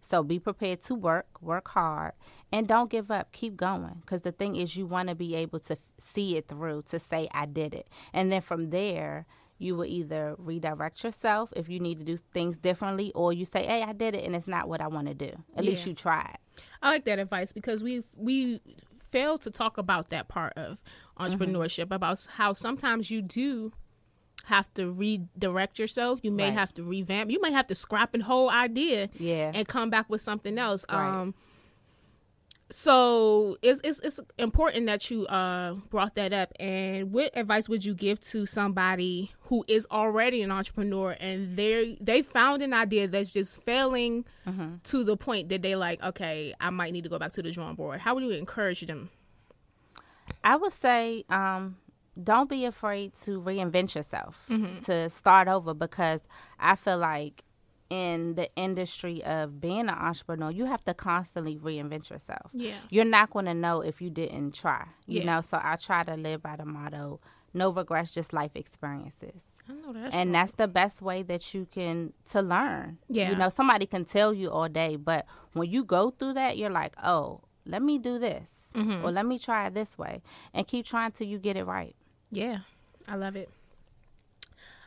So 0.01 0.21
be 0.21 0.37
prepared 0.37 0.81
to 0.81 0.93
work, 0.93 1.25
work 1.41 1.67
hard, 1.69 2.13
and 2.51 2.67
don't 2.67 2.91
give 2.91 3.09
up. 3.09 3.31
Keep 3.31 3.57
going. 3.57 3.97
Because 4.01 4.21
the 4.21 4.31
thing 4.31 4.55
is, 4.55 4.75
you 4.77 4.85
want 4.85 5.09
to 5.09 5.15
be 5.15 5.33
able 5.35 5.59
to 5.61 5.73
f- 5.73 5.79
see 5.99 6.37
it 6.37 6.47
through, 6.47 6.83
to 6.89 6.99
say, 6.99 7.27
I 7.31 7.47
did 7.47 7.73
it. 7.73 7.87
And 8.13 8.31
then 8.31 8.41
from 8.41 8.69
there, 8.69 9.25
you 9.57 9.75
will 9.75 9.85
either 9.85 10.35
redirect 10.37 11.03
yourself 11.03 11.51
if 11.55 11.69
you 11.69 11.79
need 11.79 11.97
to 11.99 12.05
do 12.05 12.17
things 12.17 12.59
differently, 12.59 13.11
or 13.15 13.33
you 13.33 13.45
say, 13.45 13.65
Hey, 13.65 13.81
I 13.81 13.93
did 13.93 14.13
it, 14.13 14.23
and 14.25 14.35
it's 14.35 14.47
not 14.47 14.69
what 14.69 14.79
I 14.79 14.87
want 14.87 15.07
to 15.07 15.15
do. 15.15 15.31
At 15.55 15.65
least 15.65 15.87
you 15.87 15.93
tried. 15.95 16.37
I 16.83 16.89
like 16.89 17.05
that 17.05 17.17
advice 17.17 17.51
because 17.51 17.81
we 17.81 18.03
we 18.15 18.61
fail 18.99 19.37
to 19.39 19.49
talk 19.49 19.77
about 19.77 20.09
that 20.09 20.27
part 20.27 20.53
of 20.57 20.77
entrepreneurship 21.19 21.89
about 21.91 22.27
how 22.29 22.53
sometimes 22.53 23.09
you 23.09 23.21
do 23.21 23.71
have 24.45 24.73
to 24.75 24.91
redirect 24.91 25.79
yourself. 25.79 26.19
You 26.23 26.31
may 26.31 26.45
Right. 26.45 26.53
have 26.53 26.73
to 26.75 26.83
revamp. 26.83 27.31
You 27.31 27.41
may 27.41 27.51
have 27.51 27.67
to 27.67 27.75
scrap 27.75 28.15
a 28.15 28.19
whole 28.23 28.49
idea 28.49 29.09
Yeah. 29.19 29.51
and 29.53 29.67
come 29.67 29.89
back 29.89 30.09
with 30.09 30.21
something 30.21 30.57
else. 30.57 30.85
Right. 30.89 31.07
Um 31.07 31.33
so 32.71 33.57
it's, 33.61 33.79
it's 33.83 33.99
it's 33.99 34.19
important 34.39 34.87
that 34.87 35.11
you 35.11 35.27
uh 35.27 35.73
brought 35.91 36.15
that 36.15 36.33
up 36.33 36.51
and 36.59 37.11
what 37.11 37.29
advice 37.37 37.69
would 37.69 37.85
you 37.85 37.93
give 37.93 38.19
to 38.19 38.47
somebody 38.47 39.31
who 39.41 39.63
is 39.67 39.85
already 39.91 40.41
an 40.41 40.51
entrepreneur 40.51 41.15
and 41.19 41.55
they 41.55 41.95
they 42.01 42.23
found 42.23 42.63
an 42.63 42.73
idea 42.73 43.07
that's 43.07 43.29
just 43.29 43.61
failing 43.63 44.25
to 44.83 45.03
the 45.03 45.15
point 45.15 45.49
that 45.49 45.61
they 45.61 45.75
like 45.75 46.01
okay 46.01 46.55
i 46.59 46.71
might 46.71 46.91
need 46.91 47.03
to 47.03 47.09
go 47.09 47.19
back 47.19 47.31
to 47.33 47.43
the 47.43 47.51
drawing 47.51 47.75
board 47.75 47.99
how 47.99 48.15
would 48.15 48.23
you 48.23 48.31
encourage 48.31 48.81
them 48.87 49.09
I 50.43 50.55
would 50.55 50.73
say 50.73 51.23
um, 51.29 51.77
don't 52.21 52.49
be 52.49 52.65
afraid 52.65 53.13
to 53.23 53.41
reinvent 53.41 53.95
yourself, 53.95 54.45
to 54.85 55.09
start 55.09 55.47
over, 55.47 55.73
because 55.73 56.23
I 56.59 56.75
feel 56.75 56.97
like 56.97 57.43
in 57.89 58.33
the 58.35 58.49
industry 58.55 59.23
of 59.23 59.61
being 59.61 59.81
an 59.81 59.89
entrepreneur, 59.89 60.49
you 60.49 60.65
have 60.65 60.83
to 60.85 60.93
constantly 60.93 61.55
reinvent 61.57 62.09
yourself. 62.09 62.49
Yeah. 62.53 62.77
You're 62.89 63.05
not 63.05 63.29
going 63.29 63.45
to 63.45 63.53
know 63.53 63.81
if 63.81 64.01
you 64.01 64.09
didn't 64.09 64.53
try, 64.53 64.87
you 65.05 65.19
Yeah. 65.19 65.25
know? 65.35 65.41
So 65.41 65.59
I 65.61 65.75
try 65.75 66.03
to 66.03 66.15
live 66.15 66.41
by 66.41 66.55
the 66.55 66.65
motto 66.65 67.19
no 67.53 67.69
regrets, 67.69 68.11
just 68.13 68.33
life 68.33 68.51
experiences. 68.55 69.43
I 69.69 69.73
know 69.73 69.93
that's 69.93 70.13
and 70.13 70.35
that's 70.35 70.51
the 70.53 70.67
best 70.67 71.01
way 71.01 71.23
that 71.23 71.53
you 71.53 71.67
can 71.71 72.11
to 72.31 72.41
learn. 72.41 72.97
Yeah. 73.07 73.29
You 73.29 73.37
know, 73.37 73.47
somebody 73.47 73.85
can 73.85 74.03
tell 74.03 74.33
you 74.33 74.51
all 74.51 74.67
day, 74.67 74.97
but 74.97 75.25
when 75.53 75.69
you 75.69 75.85
go 75.85 76.09
through 76.09 76.33
that, 76.33 76.57
you're 76.57 76.69
like, 76.69 76.95
oh, 77.01 77.41
let 77.65 77.81
me 77.81 77.97
do 77.97 78.19
this, 78.19 78.61
Mm-hmm. 78.75 79.05
or 79.05 79.11
let 79.11 79.25
me 79.25 79.39
try 79.39 79.67
it 79.67 79.73
this 79.73 79.97
way, 79.97 80.21
and 80.53 80.67
keep 80.67 80.85
trying 80.85 81.11
till 81.11 81.27
you 81.27 81.37
get 81.39 81.55
it 81.55 81.63
right. 81.63 81.95
Yeah, 82.31 82.59
I 83.07 83.15
love 83.15 83.35
it. 83.35 83.49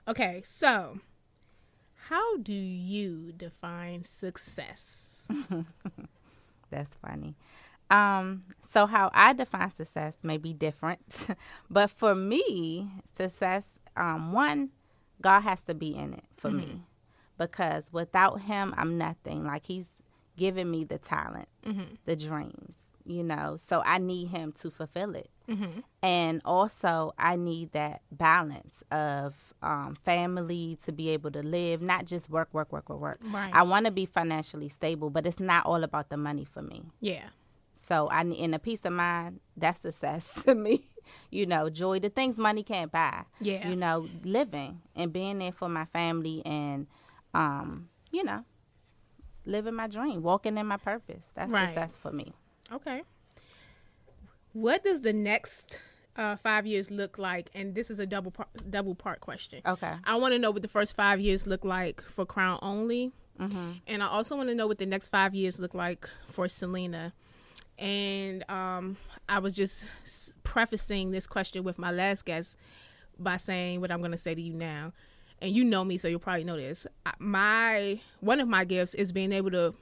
Okay, 0.06 0.42
so 0.44 1.00
how 2.08 2.36
do 2.38 2.52
you 2.52 3.32
define 3.36 4.04
success? 4.04 5.28
That's 6.70 6.90
funny. 7.06 7.34
Um, 7.90 8.44
so 8.72 8.86
how 8.86 9.10
I 9.14 9.32
define 9.32 9.70
success 9.70 10.14
may 10.22 10.36
be 10.36 10.52
different, 10.52 11.28
but 11.70 11.90
for 11.90 12.14
me, 12.14 12.90
success, 13.16 13.64
um, 13.96 14.32
one, 14.32 14.70
God 15.20 15.40
has 15.40 15.62
to 15.62 15.74
be 15.74 15.94
in 15.94 16.14
it 16.14 16.24
for 16.36 16.50
me, 16.50 16.82
because 17.38 17.90
without 17.92 18.42
Him, 18.42 18.74
I'm 18.76 18.98
nothing. 18.98 19.44
Like 19.44 19.66
He's 19.66 19.88
given 20.36 20.70
me 20.70 20.84
the 20.84 20.98
talent, 20.98 21.48
the 22.04 22.14
dreams, 22.16 22.74
you 23.08 23.24
know. 23.24 23.56
So 23.56 23.82
I 23.84 23.98
need 23.98 24.28
Him 24.28 24.52
to 24.60 24.70
fulfill 24.70 25.14
it, 25.16 25.30
and 26.02 26.40
also 26.44 27.12
I 27.18 27.36
need 27.36 27.72
that 27.72 28.02
balance 28.12 28.84
of 28.92 29.34
um, 29.62 29.96
family 30.04 30.78
to 30.84 30.92
be 30.92 31.08
able 31.10 31.30
to 31.32 31.42
live, 31.42 31.82
not 31.82 32.04
just 32.04 32.30
work, 32.30 32.48
work, 32.52 32.70
work, 32.72 32.88
work, 32.88 33.00
work. 33.00 33.18
Right. 33.24 33.50
I 33.52 33.62
want 33.62 33.86
to 33.86 33.90
be 33.92 34.06
financially 34.06 34.68
stable, 34.68 35.10
but 35.10 35.26
it's 35.26 35.40
not 35.40 35.66
all 35.66 35.82
about 35.82 36.10
the 36.10 36.16
money 36.16 36.44
for 36.44 36.62
me. 36.62 36.84
Yeah, 37.00 37.28
So 37.74 38.08
I 38.10 38.22
need, 38.22 38.38
in 38.38 38.54
a 38.54 38.58
peace 38.58 38.80
of 38.84 38.92
mind, 38.92 39.40
that's 39.56 39.80
success 39.80 40.42
to 40.44 40.54
me. 40.54 40.84
You 41.30 41.46
know, 41.46 41.70
joy, 41.70 41.98
the 42.00 42.10
things 42.10 42.36
money 42.38 42.62
can't 42.62 42.92
buy. 42.92 43.24
Yeah. 43.40 43.66
You 43.68 43.76
know, 43.76 44.10
living 44.22 44.82
and 44.94 45.10
being 45.12 45.38
there 45.38 45.52
for 45.52 45.68
my 45.68 45.86
family 45.86 46.42
and, 46.44 46.86
um, 47.34 47.88
you 48.12 48.22
know, 48.24 48.44
living 49.46 49.74
my 49.74 49.86
dream, 49.86 50.22
walking 50.22 50.58
in 50.58 50.66
my 50.66 50.76
purpose. 50.76 51.26
That's 51.34 51.50
Right. 51.50 51.68
success 51.68 51.92
for 52.00 52.12
me. 52.12 52.34
Okay. 52.72 53.02
What 54.52 54.82
does 54.84 55.02
the 55.02 55.12
next 55.12 55.78
uh, 56.16 56.36
five 56.36 56.66
years 56.66 56.90
look 56.90 57.18
like? 57.18 57.50
And 57.54 57.74
this 57.74 57.90
is 57.90 57.98
a 57.98 58.06
double 58.06 58.30
part, 58.30 58.48
double 58.70 58.94
part 58.94 59.20
question. 59.20 59.60
Okay. 59.64 59.92
I 60.04 60.16
want 60.16 60.32
to 60.34 60.38
know 60.38 60.50
what 60.50 60.62
the 60.62 60.68
first 60.68 60.96
five 60.96 61.20
years 61.20 61.46
look 61.46 61.64
like 61.64 62.02
for 62.02 62.26
Crown 62.26 62.58
Only, 62.62 63.12
and 63.86 64.02
I 64.02 64.08
also 64.08 64.36
want 64.36 64.48
to 64.48 64.54
know 64.54 64.66
what 64.66 64.78
the 64.78 64.86
next 64.86 65.08
five 65.08 65.34
years 65.34 65.58
look 65.60 65.74
like 65.74 66.08
for 66.28 66.48
Selena. 66.48 67.12
And 67.78 68.44
um, 68.50 68.96
I 69.28 69.38
was 69.38 69.54
just 69.54 69.84
prefacing 70.42 71.12
this 71.12 71.26
question 71.28 71.62
with 71.62 71.78
my 71.78 71.92
last 71.92 72.24
guest 72.24 72.56
by 73.20 73.36
saying 73.36 73.80
what 73.80 73.92
I'm 73.92 74.00
going 74.00 74.10
to 74.10 74.16
say 74.16 74.34
to 74.34 74.40
you 74.40 74.54
now. 74.54 74.92
And 75.40 75.54
you 75.54 75.62
know 75.62 75.84
me, 75.84 75.98
so 75.98 76.08
you'll 76.08 76.18
probably 76.18 76.42
know 76.42 76.56
this. 76.56 76.88
My 77.20 78.00
one 78.18 78.40
of 78.40 78.48
my 78.48 78.64
gifts 78.64 78.94
is 78.94 79.12
being 79.12 79.30
able 79.30 79.52
to 79.52 79.72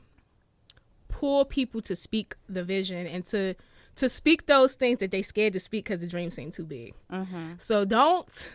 pull 1.16 1.46
people 1.46 1.80
to 1.80 1.96
speak 1.96 2.34
the 2.46 2.62
vision 2.62 3.06
and 3.06 3.24
to 3.24 3.54
to 3.94 4.08
speak 4.10 4.44
those 4.44 4.74
things 4.74 4.98
that 4.98 5.10
they 5.10 5.22
scared 5.22 5.54
to 5.54 5.60
speak 5.60 5.86
because 5.86 6.00
the 6.00 6.06
dreams 6.06 6.34
seem 6.34 6.50
too 6.50 6.64
big. 6.64 6.92
Mm-hmm. 7.10 7.52
So 7.56 7.86
don't 7.86 8.50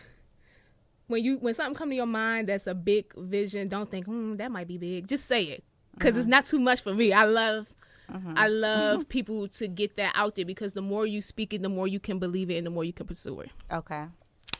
when 1.08 1.24
you 1.24 1.38
when 1.38 1.54
something 1.54 1.74
come 1.74 1.90
to 1.90 1.96
your 1.96 2.06
mind 2.06 2.48
that's 2.48 2.68
a 2.68 2.74
big 2.74 3.12
vision, 3.16 3.66
don't 3.68 3.90
think, 3.90 4.06
hmm, 4.06 4.36
that 4.36 4.52
might 4.52 4.68
be 4.68 4.78
big. 4.78 5.08
Just 5.08 5.26
say 5.26 5.42
it 5.44 5.64
because 5.94 6.16
it's 6.16 6.24
mm-hmm. 6.24 6.30
not 6.30 6.46
too 6.46 6.60
much 6.60 6.80
for 6.80 6.94
me. 6.94 7.12
I 7.12 7.24
love. 7.24 7.66
Mm-hmm. 8.10 8.34
I 8.36 8.48
love 8.48 9.08
people 9.08 9.48
to 9.48 9.68
get 9.68 9.96
that 9.96 10.12
out 10.14 10.34
there 10.36 10.44
because 10.44 10.74
the 10.74 10.82
more 10.82 11.06
you 11.06 11.22
speak 11.22 11.54
it, 11.54 11.62
the 11.62 11.68
more 11.68 11.88
you 11.88 11.98
can 11.98 12.18
believe 12.18 12.50
it 12.50 12.56
and 12.56 12.66
the 12.66 12.70
more 12.70 12.84
you 12.84 12.92
can 12.92 13.06
pursue 13.06 13.40
it. 13.40 13.50
Okay. 13.72 14.04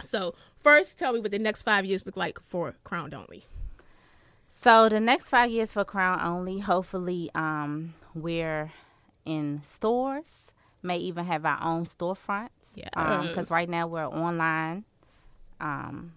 So, 0.00 0.34
first, 0.60 0.98
tell 0.98 1.12
me 1.12 1.20
what 1.20 1.32
the 1.32 1.38
next 1.38 1.64
five 1.64 1.84
years 1.84 2.06
look 2.06 2.16
like 2.16 2.40
for 2.40 2.76
Crown 2.82 3.12
Only. 3.12 3.44
So 4.62 4.88
the 4.88 5.00
next 5.00 5.28
five 5.28 5.50
years 5.50 5.72
for 5.72 5.84
Crown 5.84 6.20
Only, 6.20 6.60
hopefully, 6.60 7.30
um, 7.34 7.94
we're 8.14 8.70
in 9.24 9.60
stores, 9.64 10.52
may 10.82 10.98
even 10.98 11.24
have 11.24 11.44
our 11.44 11.60
own 11.62 11.84
storefronts. 11.84 12.74
Because 12.74 13.36
Yes. 13.36 13.50
right 13.50 13.68
now 13.68 13.88
we're 13.88 14.06
online, 14.06 14.84
um, 15.60 16.12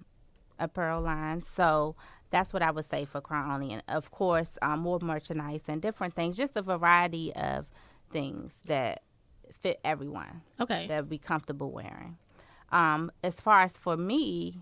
apparel 0.60 1.02
line. 1.02 1.42
So 1.42 1.96
that's 2.30 2.54
what 2.54 2.62
I 2.62 2.70
would 2.70 2.86
say 2.86 3.06
for 3.06 3.20
Crown 3.20 3.50
Only, 3.50 3.74
and 3.74 3.84
of 3.88 4.12
course, 4.12 4.60
um, 4.62 4.82
more 4.82 5.00
merchandise 5.02 5.64
and 5.68 5.82
different 5.82 6.14
things, 6.14 6.38
just 6.38 6.56
a 6.56 6.62
variety 6.62 7.34
of 7.36 7.66
things 8.12 8.62
that 8.68 9.02
fit 9.62 9.80
everyone 9.84 10.42
Okay. 10.60 10.86
that 10.88 11.02
would 11.02 11.10
be 11.10 11.18
comfortable 11.18 11.72
wearing. 11.72 12.18
Um, 12.72 13.12
as 13.24 13.42
far 13.42 13.62
as 13.62 13.76
for 13.78 13.98
me, 13.98 14.62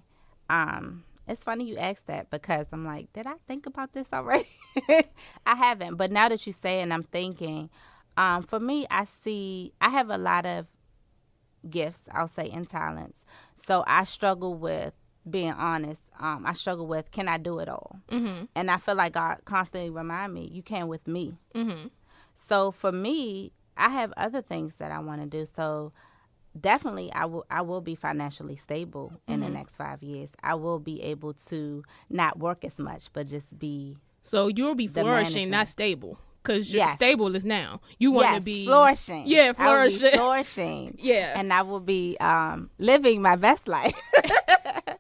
um, 0.50 1.04
it's 1.28 1.44
funny 1.44 1.66
you 1.66 1.78
asked 1.78 2.08
that 2.08 2.30
because 2.30 2.68
I'm 2.72 2.86
like, 2.86 3.12
did 3.14 3.28
I 3.28 3.36
think 3.48 3.66
about 3.66 3.94
this 3.94 4.08
already? 4.14 4.48
I 5.46 5.56
haven't, 5.56 5.96
but 5.96 6.12
now 6.12 6.30
that 6.30 6.46
you 6.46 6.54
say 6.54 6.80
it, 6.80 6.84
and 6.84 6.94
I'm 6.94 7.04
thinking, 7.04 7.70
um, 8.18 8.44
for 8.44 8.60
me, 8.60 8.86
I 8.92 9.06
see 9.06 9.74
I 9.82 9.90
have 9.90 10.10
a 10.10 10.18
lot 10.18 10.46
of 10.46 10.68
gifts, 11.70 12.02
I'll 12.12 12.28
say, 12.28 12.50
and 12.50 12.70
talents. 12.70 13.24
So 13.56 13.84
I 13.88 14.04
struggle 14.04 14.54
with 14.54 14.94
being 15.30 15.54
honest. 15.54 16.02
Um, 16.20 16.46
I 16.46 16.54
struggle 16.54 16.88
with 16.88 17.12
can 17.12 17.28
I 17.28 17.38
do 17.38 17.60
it 17.60 17.70
all? 17.70 18.00
Mm-hmm. 18.10 18.46
And 18.56 18.70
I 18.70 18.78
feel 18.78 18.96
like 18.96 19.14
God 19.14 19.40
constantly 19.46 19.90
remind 19.90 20.34
me, 20.34 20.50
you 20.52 20.62
can 20.62 20.88
with 20.88 21.08
me. 21.08 21.38
Mm-hmm. 21.56 21.88
So 22.34 22.72
for 22.72 22.92
me, 22.92 23.52
I 23.78 23.90
have 23.90 24.14
other 24.18 24.42
things 24.42 24.76
that 24.76 24.92
I 24.92 25.00
want 25.00 25.22
to 25.22 25.28
do. 25.28 25.46
So 25.46 25.94
definitely 26.60 27.12
I 27.14 27.26
will 27.26 27.46
I 27.50 27.62
will 27.62 27.82
be 27.82 27.96
financially 27.96 28.56
stable 28.56 29.14
in 29.28 29.40
the 29.42 29.50
next 29.50 29.76
5 29.76 30.04
years. 30.04 30.32
I 30.44 30.56
will 30.56 30.80
be 30.80 31.02
able 31.02 31.34
to 31.50 31.84
not 32.10 32.40
work 32.40 32.64
as 32.64 32.78
much 32.80 33.12
but 33.14 33.28
just 33.28 33.58
be 33.58 33.98
So 34.22 34.48
you'll 34.48 34.76
be 34.76 34.88
flourishing, 34.88 35.50
not 35.50 35.68
stable, 35.68 36.18
because 36.42 36.72
you're 36.74 36.80
Yes. 36.84 36.94
stable 36.94 37.36
is 37.36 37.44
now. 37.46 37.82
You 38.00 38.12
want 38.12 38.28
to 38.28 38.34
yes, 38.36 38.44
be 38.44 38.66
flourishing. 38.66 39.24
Yeah, 39.28 39.52
I 39.58 39.74
will 39.74 39.90
be 39.90 39.96
flourishing. 39.98 40.12
flourishing. 40.20 40.96
Yeah. 41.00 41.40
And 41.40 41.52
I 41.52 41.62
will 41.64 41.80
be 41.80 42.18
um, 42.20 42.70
living 42.78 43.22
my 43.22 43.36
best 43.36 43.68
life. 43.68 43.96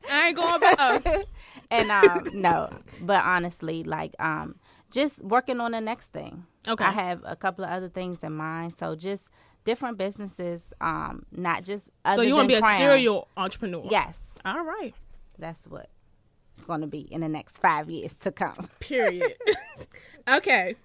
I 0.10 0.28
ain't 0.28 0.36
going 0.36 0.60
back. 0.60 0.76
Oh. 0.80 1.24
and 1.72 1.92
um, 1.92 2.28
no, 2.34 2.70
but 3.02 3.24
honestly, 3.24 3.84
like 3.84 4.13
um, 4.20 4.56
just 4.92 5.24
working 5.24 5.60
on 5.60 5.72
the 5.72 5.82
next 5.82 6.12
thing. 6.12 6.46
Okay. 6.68 6.84
I 6.84 6.92
have 6.92 7.22
a 7.26 7.36
couple 7.36 7.63
of 7.66 7.72
other 7.72 7.89
things 7.89 8.20
in 8.24 8.34
mind. 8.34 8.74
So 8.80 8.96
just 8.96 9.24
different 9.65 9.97
businesses, 9.97 10.73
um, 10.82 11.26
not 11.32 11.63
just. 11.63 11.89
Other 12.06 12.17
so 12.17 12.21
you 12.28 12.36
want 12.36 12.49
to 12.49 12.56
be 12.56 12.60
a 12.60 12.78
serial 12.78 13.28
entrepreneur? 13.38 13.88
Yes, 13.89 14.17
All 14.45 14.63
right. 14.63 14.93
that's 15.38 15.65
what 15.67 15.89
it's 16.56 16.65
going 16.65 16.82
to 16.82 16.88
be 16.88 17.02
in 17.02 17.21
the 17.21 17.30
next 17.30 17.58
five 17.58 17.89
years 17.89 18.15
to 18.17 18.32
come. 18.32 18.69
Period. 18.80 19.36
okay. 20.28 20.76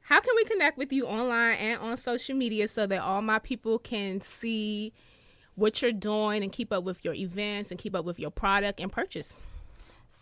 How 0.00 0.20
can 0.20 0.34
we 0.36 0.44
connect 0.44 0.78
with 0.78 0.92
you 0.92 1.06
online 1.06 1.56
and 1.56 1.80
on 1.80 1.96
social 1.96 2.36
media 2.36 2.68
so 2.68 2.86
that 2.86 3.00
all 3.02 3.22
my 3.22 3.40
people 3.40 3.78
can 3.78 4.20
see 4.20 4.92
what 5.56 5.82
you're 5.82 5.90
doing 5.90 6.44
and 6.44 6.52
keep 6.52 6.72
up 6.72 6.84
with 6.84 7.04
your 7.04 7.14
events 7.14 7.70
and 7.72 7.80
keep 7.80 7.94
up 7.94 8.04
with 8.04 8.20
your 8.20 8.30
product 8.30 8.78
and 8.78 8.92
purchase? 8.92 9.36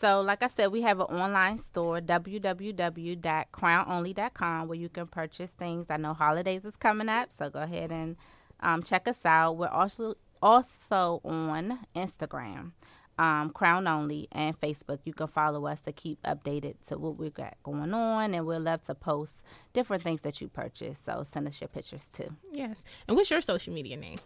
So, 0.04 0.20
like 0.20 0.42
I 0.42 0.48
said, 0.48 0.66
we 0.66 0.82
have 0.82 1.00
an 1.00 1.06
online 1.06 1.56
store, 1.56 1.98
www.crownonly.com, 1.98 4.68
where 4.68 4.78
you 4.78 4.90
can 4.90 5.06
purchase 5.06 5.50
things. 5.52 5.86
I 5.88 5.96
know 5.96 6.12
holidays 6.12 6.66
is 6.66 6.76
coming 6.76 7.08
up, 7.08 7.30
so 7.32 7.48
go 7.48 7.60
ahead 7.60 7.90
and 7.90 8.16
um, 8.60 8.82
check 8.82 9.08
us 9.08 9.24
out. 9.24 9.56
We're 9.56 9.68
also 9.68 10.16
also 10.42 11.22
on 11.24 11.78
Instagram, 11.96 12.72
um, 13.18 13.48
Crown 13.48 13.86
Only, 13.86 14.28
and 14.30 14.60
Facebook. 14.60 14.98
You 15.04 15.14
can 15.14 15.26
follow 15.26 15.66
us 15.66 15.80
to 15.80 15.92
keep 15.92 16.22
updated 16.24 16.74
to 16.88 16.98
what 16.98 17.16
we've 17.16 17.32
got 17.32 17.56
going 17.62 17.94
on, 17.94 18.34
and 18.34 18.46
we'd 18.46 18.58
love 18.58 18.84
to 18.84 18.94
post 18.94 19.42
different 19.72 20.02
things 20.02 20.20
that 20.20 20.38
you 20.38 20.48
purchase. 20.48 20.98
So, 20.98 21.24
send 21.32 21.48
us 21.48 21.62
your 21.62 21.68
pictures 21.68 22.04
too. 22.14 22.28
Yes. 22.52 22.84
And 23.08 23.16
what's 23.16 23.30
your 23.30 23.40
social 23.40 23.72
media 23.72 23.96
name? 23.96 24.18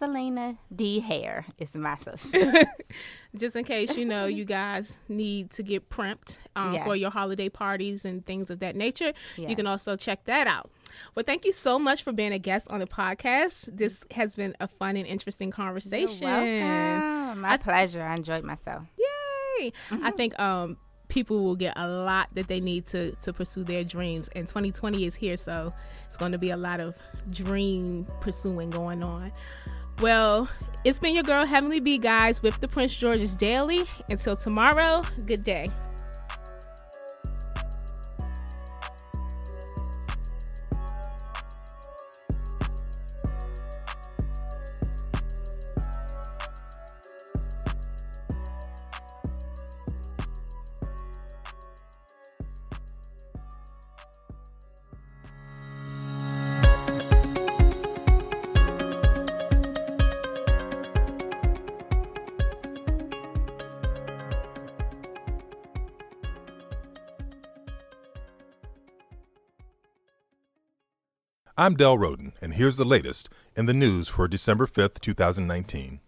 Selena 0.00 0.56
D 0.74 1.00
Hair 1.00 1.44
is 1.58 1.74
my 1.74 1.94
social. 1.96 2.30
Just 3.36 3.54
in 3.54 3.64
case 3.64 3.96
you 3.98 4.06
know 4.06 4.24
you 4.26 4.44
guys 4.46 4.96
need 5.08 5.50
to 5.52 5.62
get 5.62 5.90
primped 5.90 6.38
um, 6.56 6.72
Yes. 6.74 6.86
for 6.86 6.96
your 6.96 7.10
holiday 7.10 7.50
parties 7.50 8.06
and 8.06 8.24
things 8.24 8.50
of 8.50 8.60
that 8.60 8.74
nature, 8.76 9.12
you 9.36 9.54
can 9.54 9.66
also 9.66 9.96
check 9.96 10.24
that 10.24 10.46
out. 10.46 10.70
Well, 11.14 11.24
thank 11.26 11.44
you 11.44 11.52
so 11.52 11.78
much 11.78 12.02
for 12.02 12.12
being 12.12 12.32
a 12.32 12.38
guest 12.38 12.66
on 12.70 12.80
the 12.80 12.86
podcast. 12.86 13.68
This 13.76 14.02
has 14.12 14.34
been 14.36 14.56
a 14.58 14.66
fun 14.66 14.96
and 14.96 15.06
interesting 15.06 15.50
conversation. 15.50 16.26
My 17.36 17.58
pleasure. 17.58 18.02
I 18.02 18.14
enjoyed 18.14 18.42
myself. 18.42 18.84
Yay! 18.98 19.72
I 19.90 20.10
think 20.12 20.38
um 20.40 20.78
people 21.08 21.42
will 21.42 21.56
get 21.56 21.72
a 21.76 21.88
lot 21.88 22.32
that 22.36 22.46
they 22.48 22.60
need 22.60 22.86
to 22.86 23.12
to 23.16 23.32
pursue 23.34 23.64
their 23.64 23.84
dreams. 23.84 24.28
And 24.34 24.48
2020 24.48 25.04
is 25.04 25.14
here, 25.14 25.36
so 25.36 25.72
it's 26.06 26.16
going 26.16 26.32
to 26.32 26.38
be 26.38 26.50
a 26.50 26.56
lot 26.56 26.80
of 26.80 26.94
dream 27.30 28.06
pursuing 28.20 28.70
going 28.70 29.02
on. 29.02 29.30
Well, 30.00 30.48
it's 30.82 30.98
been 30.98 31.12
your 31.12 31.24
girl 31.24 31.44
Heavenly 31.44 31.78
B 31.78 31.98
guys 31.98 32.42
with 32.42 32.58
the 32.60 32.68
Prince 32.68 32.96
George's 32.96 33.34
Daily. 33.34 33.84
Until 34.08 34.34
tomorrow, 34.34 35.02
good 35.26 35.44
day. 35.44 35.68
I'm 71.60 71.74
Del 71.74 71.98
Roden, 71.98 72.32
and 72.40 72.54
here's 72.54 72.78
the 72.78 72.86
latest 72.86 73.28
in 73.54 73.66
the 73.66 73.74
news 73.74 74.08
for 74.08 74.26
December 74.26 74.66
5th, 74.66 74.98
2019. 74.98 76.00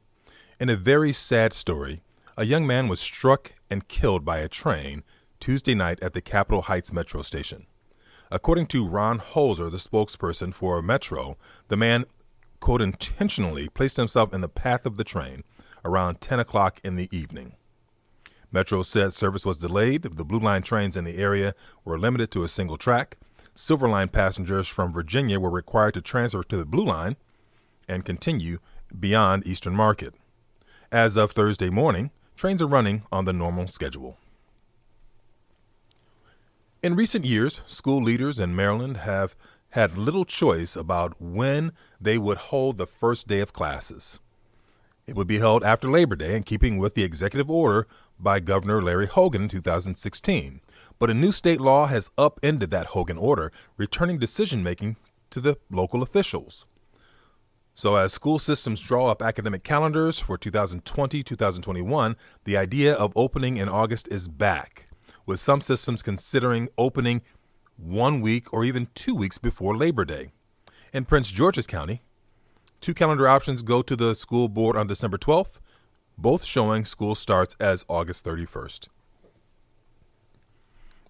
In 0.58 0.68
a 0.70 0.76
very 0.76 1.12
sad 1.12 1.52
story, 1.52 2.00
a 2.38 2.46
young 2.46 2.66
man 2.66 2.88
was 2.88 3.00
struck 3.00 3.52
and 3.68 3.86
killed 3.86 4.24
by 4.24 4.38
a 4.38 4.48
train 4.48 5.02
Tuesday 5.40 5.74
night 5.74 6.00
at 6.00 6.14
the 6.14 6.22
Capitol 6.22 6.62
Heights 6.62 6.90
Metro 6.90 7.20
station. 7.20 7.66
According 8.30 8.68
to 8.68 8.88
Ron 8.88 9.18
Holzer, 9.20 9.70
the 9.70 9.76
spokesperson 9.76 10.54
for 10.54 10.80
Metro, 10.80 11.36
the 11.68 11.76
man, 11.76 12.06
quote, 12.58 12.80
intentionally 12.80 13.68
placed 13.68 13.98
himself 13.98 14.32
in 14.32 14.40
the 14.40 14.48
path 14.48 14.86
of 14.86 14.96
the 14.96 15.04
train 15.04 15.44
around 15.84 16.22
10 16.22 16.40
o'clock 16.40 16.80
in 16.82 16.96
the 16.96 17.10
evening. 17.14 17.56
Metro 18.50 18.82
said 18.82 19.12
service 19.12 19.44
was 19.44 19.58
delayed. 19.58 20.04
The 20.04 20.24
Blue 20.24 20.38
Line 20.38 20.62
trains 20.62 20.96
in 20.96 21.04
the 21.04 21.18
area 21.18 21.54
were 21.84 21.98
limited 21.98 22.30
to 22.30 22.42
a 22.42 22.48
single 22.48 22.78
track 22.78 23.18
Silver 23.54 23.88
Line 23.88 24.08
passengers 24.08 24.66
from 24.66 24.92
Virginia 24.92 25.38
were 25.38 25.50
required 25.50 25.94
to 25.94 26.00
transfer 26.00 26.42
to 26.42 26.56
the 26.56 26.64
Blue 26.64 26.84
Line 26.84 27.16
and 27.88 28.04
continue 28.04 28.58
beyond 28.98 29.46
Eastern 29.46 29.74
Market. 29.74 30.14
As 30.90 31.16
of 31.16 31.32
Thursday 31.32 31.70
morning, 31.70 32.10
trains 32.36 32.62
are 32.62 32.66
running 32.66 33.02
on 33.12 33.24
the 33.24 33.32
normal 33.32 33.66
schedule. 33.66 34.18
In 36.82 36.96
recent 36.96 37.24
years, 37.24 37.60
school 37.66 38.02
leaders 38.02 38.40
in 38.40 38.56
Maryland 38.56 38.98
have 38.98 39.36
had 39.70 39.96
little 39.96 40.24
choice 40.24 40.74
about 40.76 41.20
when 41.20 41.72
they 42.00 42.18
would 42.18 42.38
hold 42.38 42.76
the 42.76 42.86
first 42.86 43.28
day 43.28 43.40
of 43.40 43.52
classes. 43.52 44.18
It 45.06 45.14
would 45.14 45.26
be 45.26 45.38
held 45.38 45.64
after 45.64 45.90
Labor 45.90 46.16
Day 46.16 46.36
in 46.36 46.42
keeping 46.42 46.78
with 46.78 46.94
the 46.94 47.04
executive 47.04 47.50
order 47.50 47.86
by 48.18 48.40
Governor 48.40 48.82
Larry 48.82 49.06
Hogan 49.06 49.42
in 49.42 49.48
2016, 49.48 50.60
but 50.98 51.10
a 51.10 51.14
new 51.14 51.32
state 51.32 51.60
law 51.60 51.86
has 51.86 52.10
upended 52.16 52.70
that 52.70 52.86
Hogan 52.86 53.18
order, 53.18 53.52
returning 53.76 54.18
decision 54.18 54.62
making 54.62 54.96
to 55.30 55.40
the 55.40 55.58
local 55.70 56.02
officials. 56.02 56.66
So, 57.74 57.96
as 57.96 58.12
school 58.12 58.38
systems 58.38 58.82
draw 58.82 59.06
up 59.06 59.22
academic 59.22 59.64
calendars 59.64 60.18
for 60.18 60.36
2020 60.36 61.22
2021, 61.22 62.16
the 62.44 62.56
idea 62.56 62.92
of 62.92 63.12
opening 63.16 63.56
in 63.56 63.68
August 63.68 64.08
is 64.08 64.28
back, 64.28 64.88
with 65.24 65.40
some 65.40 65.60
systems 65.62 66.02
considering 66.02 66.68
opening 66.76 67.22
one 67.76 68.20
week 68.20 68.52
or 68.52 68.64
even 68.64 68.88
two 68.94 69.14
weeks 69.14 69.38
before 69.38 69.76
Labor 69.76 70.04
Day. 70.04 70.32
In 70.92 71.06
Prince 71.06 71.30
George's 71.30 71.66
County, 71.66 72.02
two 72.82 72.92
calendar 72.92 73.26
options 73.26 73.62
go 73.62 73.80
to 73.80 73.96
the 73.96 74.14
school 74.14 74.48
board 74.48 74.76
on 74.76 74.86
December 74.86 75.16
12th, 75.16 75.60
both 76.18 76.44
showing 76.44 76.84
school 76.84 77.14
starts 77.14 77.56
as 77.58 77.84
August 77.88 78.24
31st. 78.24 78.88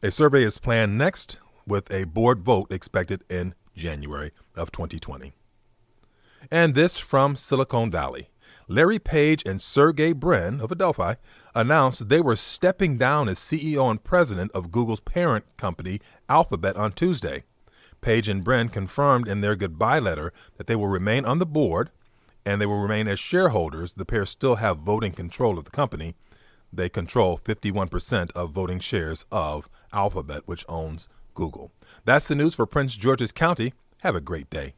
A 0.03 0.11
survey 0.11 0.43
is 0.43 0.59
planned 0.59 0.99
next 0.99 1.39
with 1.67 1.91
a 1.93 2.05
board 2.05 2.41
vote 2.41 2.73
expected 2.73 3.23
in 3.31 3.55
January 3.77 4.33
of 4.57 4.73
2020. 4.73 5.33
And 6.51 6.75
this 6.75 6.99
from 6.99 7.37
Silicon 7.37 7.91
Valley. 7.91 8.29
Larry 8.69 8.99
Page 8.99 9.43
and 9.45 9.61
Sergey 9.61 10.13
Brin 10.13 10.61
of 10.61 10.73
Adelphi 10.73 11.17
announced 11.55 12.09
they 12.09 12.21
were 12.21 12.37
stepping 12.37 12.97
down 12.97 13.29
as 13.29 13.39
CEO 13.39 13.91
and 13.91 14.03
president 14.03 14.51
of 14.53 14.71
Google's 14.71 15.01
parent 15.01 15.45
company, 15.57 16.01
Alphabet, 16.29 16.77
on 16.77 16.93
Tuesday. 16.93 17.45
Page 18.01 18.29
and 18.29 18.43
Brin 18.43 18.69
confirmed 18.69 19.29
in 19.29 19.41
their 19.41 19.57
goodbye 19.57 19.99
letter 19.99 20.33
that 20.57 20.67
they 20.67 20.75
will 20.75 20.89
remain 20.89 21.25
on 21.25 21.39
the 21.39 21.47
board 21.47 21.91
and 22.45 22.61
they 22.61 22.67
will 22.67 22.81
remain 22.81 23.09
as 23.09 23.19
shareholders. 23.19 23.93
The 23.93 24.05
pair 24.05 24.27
still 24.27 24.57
have 24.57 24.79
voting 24.79 25.13
control 25.13 25.59
of 25.59 25.65
the 25.65 25.71
company. 25.71 26.15
They 26.73 26.89
control 26.89 27.39
51% 27.39 28.31
of 28.33 28.51
voting 28.51 28.81
shares 28.81 29.25
of 29.31 29.69
Alphabet, 29.93 30.43
which 30.47 30.65
owns 30.69 31.09
Google. 31.35 31.71
That's 32.05 32.29
the 32.29 32.35
news 32.35 32.55
for 32.55 32.67
Prince 32.67 32.97
George's 32.97 33.33
County. 33.33 33.75
Have 34.01 34.17
a 34.17 34.21
great 34.21 34.51
day. 34.51 34.75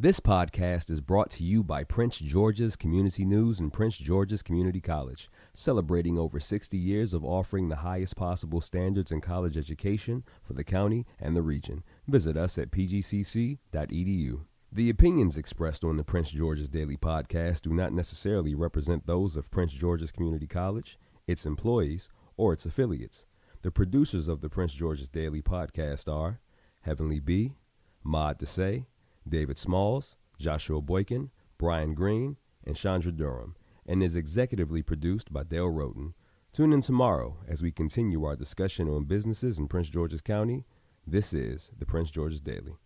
This 0.00 0.18
podcast 0.18 0.90
is 0.90 1.02
brought 1.02 1.28
to 1.32 1.44
you 1.44 1.62
by 1.62 1.84
Prince 1.84 2.18
George's 2.20 2.74
Community 2.74 3.22
News 3.22 3.60
and 3.60 3.70
Prince 3.70 3.98
George's 3.98 4.42
Community 4.42 4.80
College, 4.80 5.28
celebrating 5.52 6.16
over 6.16 6.40
60 6.40 6.78
years 6.78 7.12
of 7.12 7.22
offering 7.22 7.68
the 7.68 7.76
highest 7.76 8.16
possible 8.16 8.62
standards 8.62 9.12
in 9.12 9.20
college 9.20 9.58
education 9.58 10.24
for 10.42 10.54
the 10.54 10.64
county 10.64 11.04
and 11.18 11.36
the 11.36 11.42
region. 11.42 11.84
Visit 12.08 12.38
us 12.38 12.56
at 12.56 12.70
pgcc.edu. 12.70 14.40
The 14.72 14.88
opinions 14.88 15.36
expressed 15.36 15.84
on 15.84 15.96
the 15.96 16.02
Prince 16.02 16.30
George's 16.30 16.70
Daily 16.70 16.96
Podcast 16.96 17.60
do 17.60 17.74
not 17.74 17.92
necessarily 17.92 18.54
represent 18.54 19.06
those 19.06 19.36
of 19.36 19.50
Prince 19.50 19.74
George's 19.74 20.12
Community 20.12 20.46
College, 20.46 20.98
its 21.26 21.44
employees, 21.44 22.08
or 22.38 22.54
its 22.54 22.64
affiliates. 22.64 23.26
The 23.60 23.70
producers 23.70 24.28
of 24.28 24.40
the 24.40 24.48
Prince 24.48 24.72
George's 24.72 25.10
Daily 25.10 25.42
Podcast 25.42 26.10
are 26.10 26.40
Heavenly 26.80 27.20
B, 27.20 27.52
Maud 28.02 28.38
Desai, 28.38 28.86
David 29.28 29.58
Smalls, 29.58 30.16
Joshua 30.38 30.80
Boykin, 30.80 31.30
Brian 31.58 31.94
Green, 31.94 32.36
and 32.64 32.76
Chandra 32.76 33.12
Durham, 33.12 33.54
and 33.86 34.02
is 34.02 34.16
executively 34.16 34.84
produced 34.84 35.32
by 35.32 35.42
Dale 35.42 35.70
Roten. 35.70 36.14
Tune 36.52 36.72
in 36.72 36.80
tomorrow 36.80 37.36
as 37.46 37.62
we 37.62 37.70
continue 37.70 38.24
our 38.24 38.36
discussion 38.36 38.88
on 38.88 39.04
businesses 39.04 39.58
in 39.58 39.68
Prince 39.68 39.88
George's 39.88 40.20
County. 40.20 40.64
This 41.06 41.32
is 41.32 41.70
the 41.78 41.86
Prince 41.86 42.10
George's 42.10 42.40
Daily. 42.40 42.76